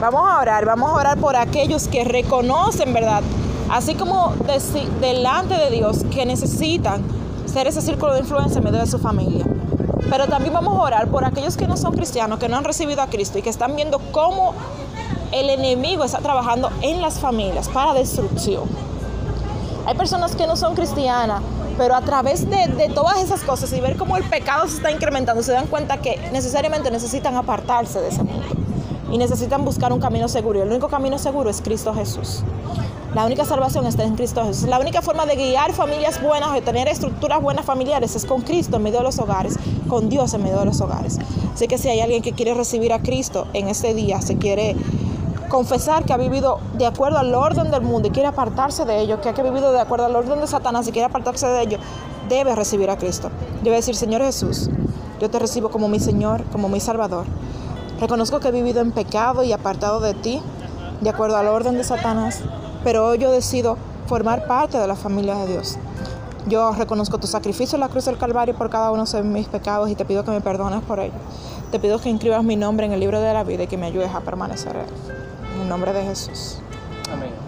vamos 0.00 0.28
a 0.28 0.40
orar, 0.40 0.66
vamos 0.66 0.90
a 0.90 0.94
orar 0.94 1.18
por 1.18 1.36
aquellos 1.36 1.88
que 1.88 2.04
reconocen, 2.04 2.92
¿verdad? 2.92 3.22
Así 3.70 3.94
como 3.94 4.32
delante 5.00 5.54
de 5.54 5.70
Dios 5.70 6.04
que 6.12 6.24
necesitan 6.24 7.02
ser 7.46 7.66
ese 7.66 7.80
círculo 7.80 8.14
de 8.14 8.20
influencia 8.20 8.58
en 8.58 8.64
medio 8.64 8.80
de 8.80 8.86
su 8.86 8.98
familia. 8.98 9.44
Pero 10.10 10.26
también 10.26 10.52
vamos 10.52 10.78
a 10.78 10.82
orar 10.82 11.08
por 11.08 11.24
aquellos 11.24 11.56
que 11.56 11.66
no 11.66 11.76
son 11.76 11.94
cristianos, 11.94 12.38
que 12.38 12.48
no 12.48 12.56
han 12.56 12.64
recibido 12.64 13.02
a 13.02 13.06
Cristo 13.06 13.38
y 13.38 13.42
que 13.42 13.50
están 13.50 13.74
viendo 13.74 13.98
cómo 14.12 14.54
el 15.32 15.50
enemigo 15.50 16.04
está 16.04 16.18
trabajando 16.18 16.70
en 16.82 17.02
las 17.02 17.18
familias 17.18 17.68
para 17.68 17.94
destrucción. 17.94 18.64
Hay 19.86 19.96
personas 19.96 20.34
que 20.34 20.46
no 20.46 20.56
son 20.56 20.74
cristianas, 20.74 21.42
pero 21.78 21.94
a 21.94 22.00
través 22.00 22.48
de, 22.48 22.90
todas 22.94 23.22
esas 23.22 23.42
cosas 23.42 23.72
y 23.72 23.80
ver 23.80 23.96
cómo 23.96 24.16
el 24.16 24.24
pecado 24.24 24.66
se 24.66 24.76
está 24.76 24.90
incrementando, 24.90 25.42
se 25.42 25.52
dan 25.52 25.66
cuenta 25.66 25.98
que 25.98 26.18
necesariamente 26.32 26.90
necesitan 26.90 27.36
apartarse 27.36 28.00
de 28.00 28.08
ese 28.08 28.22
mundo 28.22 28.46
y 29.10 29.18
necesitan 29.18 29.64
buscar 29.64 29.92
un 29.92 30.00
camino 30.00 30.28
seguro. 30.28 30.58
Y 30.58 30.62
el 30.62 30.68
único 30.68 30.88
camino 30.88 31.18
seguro 31.18 31.50
es 31.50 31.60
Cristo 31.60 31.94
Jesús. 31.94 32.42
La 33.16 33.24
única 33.24 33.46
salvación 33.46 33.86
está 33.86 34.04
en 34.04 34.14
Cristo 34.14 34.44
Jesús. 34.44 34.68
La 34.68 34.78
única 34.78 35.00
forma 35.00 35.24
de 35.24 35.36
guiar 35.36 35.72
familias 35.72 36.20
buenas, 36.22 36.52
de 36.52 36.60
tener 36.60 36.86
estructuras 36.86 37.40
buenas 37.40 37.64
familiares, 37.64 38.14
es 38.14 38.26
con 38.26 38.42
Cristo 38.42 38.76
en 38.76 38.82
medio 38.82 38.98
de 38.98 39.04
los 39.04 39.18
hogares, 39.18 39.58
con 39.88 40.10
Dios 40.10 40.34
en 40.34 40.42
medio 40.42 40.58
de 40.58 40.66
los 40.66 40.82
hogares. 40.82 41.18
Así 41.54 41.66
que 41.66 41.78
si 41.78 41.88
hay 41.88 42.00
alguien 42.02 42.20
que 42.20 42.32
quiere 42.32 42.52
recibir 42.52 42.92
a 42.92 43.00
Cristo 43.00 43.46
en 43.54 43.68
este 43.68 43.94
día, 43.94 44.20
se 44.20 44.36
quiere 44.36 44.76
confesar 45.48 46.04
que 46.04 46.12
ha 46.12 46.18
vivido 46.18 46.60
de 46.74 46.84
acuerdo 46.84 47.16
al 47.16 47.34
orden 47.34 47.70
del 47.70 47.80
mundo 47.80 48.08
y 48.08 48.10
quiere 48.10 48.28
apartarse 48.28 48.84
de 48.84 49.00
ello, 49.00 49.18
que 49.22 49.30
ha 49.30 49.32
vivido 49.32 49.72
de 49.72 49.80
acuerdo 49.80 50.04
al 50.04 50.14
orden 50.14 50.38
de 50.38 50.46
Satanás 50.46 50.86
y 50.86 50.92
quiere 50.92 51.06
apartarse 51.06 51.46
de 51.46 51.62
ello, 51.62 51.78
debe 52.28 52.54
recibir 52.54 52.90
a 52.90 52.98
Cristo. 52.98 53.30
Debe 53.62 53.76
decir, 53.76 53.96
Señor 53.96 54.20
Jesús, 54.20 54.68
yo 55.22 55.30
te 55.30 55.38
recibo 55.38 55.70
como 55.70 55.88
mi 55.88 56.00
Señor, 56.00 56.44
como 56.52 56.68
mi 56.68 56.80
Salvador. 56.80 57.24
Reconozco 57.98 58.40
que 58.40 58.48
he 58.48 58.52
vivido 58.52 58.82
en 58.82 58.92
pecado 58.92 59.42
y 59.42 59.52
apartado 59.52 60.00
de 60.00 60.12
ti, 60.12 60.42
de 61.00 61.08
acuerdo 61.08 61.38
al 61.38 61.48
orden 61.48 61.78
de 61.78 61.84
Satanás 61.84 62.42
pero 62.86 63.04
hoy 63.04 63.18
yo 63.18 63.32
decido 63.32 63.76
formar 64.06 64.46
parte 64.46 64.78
de 64.78 64.86
la 64.86 64.94
familia 64.94 65.34
de 65.38 65.48
Dios. 65.48 65.76
Yo 66.46 66.70
reconozco 66.70 67.18
tu 67.18 67.26
sacrificio 67.26 67.74
en 67.74 67.80
la 67.80 67.88
cruz 67.88 68.04
del 68.04 68.16
Calvario 68.16 68.54
por 68.54 68.70
cada 68.70 68.92
uno 68.92 69.06
de 69.06 69.22
mis 69.24 69.48
pecados 69.48 69.90
y 69.90 69.96
te 69.96 70.04
pido 70.04 70.24
que 70.24 70.30
me 70.30 70.40
perdones 70.40 70.82
por 70.82 71.00
ello. 71.00 71.14
Te 71.72 71.80
pido 71.80 71.98
que 71.98 72.10
inscribas 72.10 72.44
mi 72.44 72.54
nombre 72.54 72.86
en 72.86 72.92
el 72.92 73.00
libro 73.00 73.20
de 73.20 73.34
la 73.34 73.42
vida 73.42 73.64
y 73.64 73.66
que 73.66 73.76
me 73.76 73.86
ayudes 73.86 74.14
a 74.14 74.20
permanecer 74.20 74.76
en 74.76 75.62
el 75.62 75.68
nombre 75.68 75.92
de 75.92 76.04
Jesús. 76.04 76.58
Amén. 77.12 77.45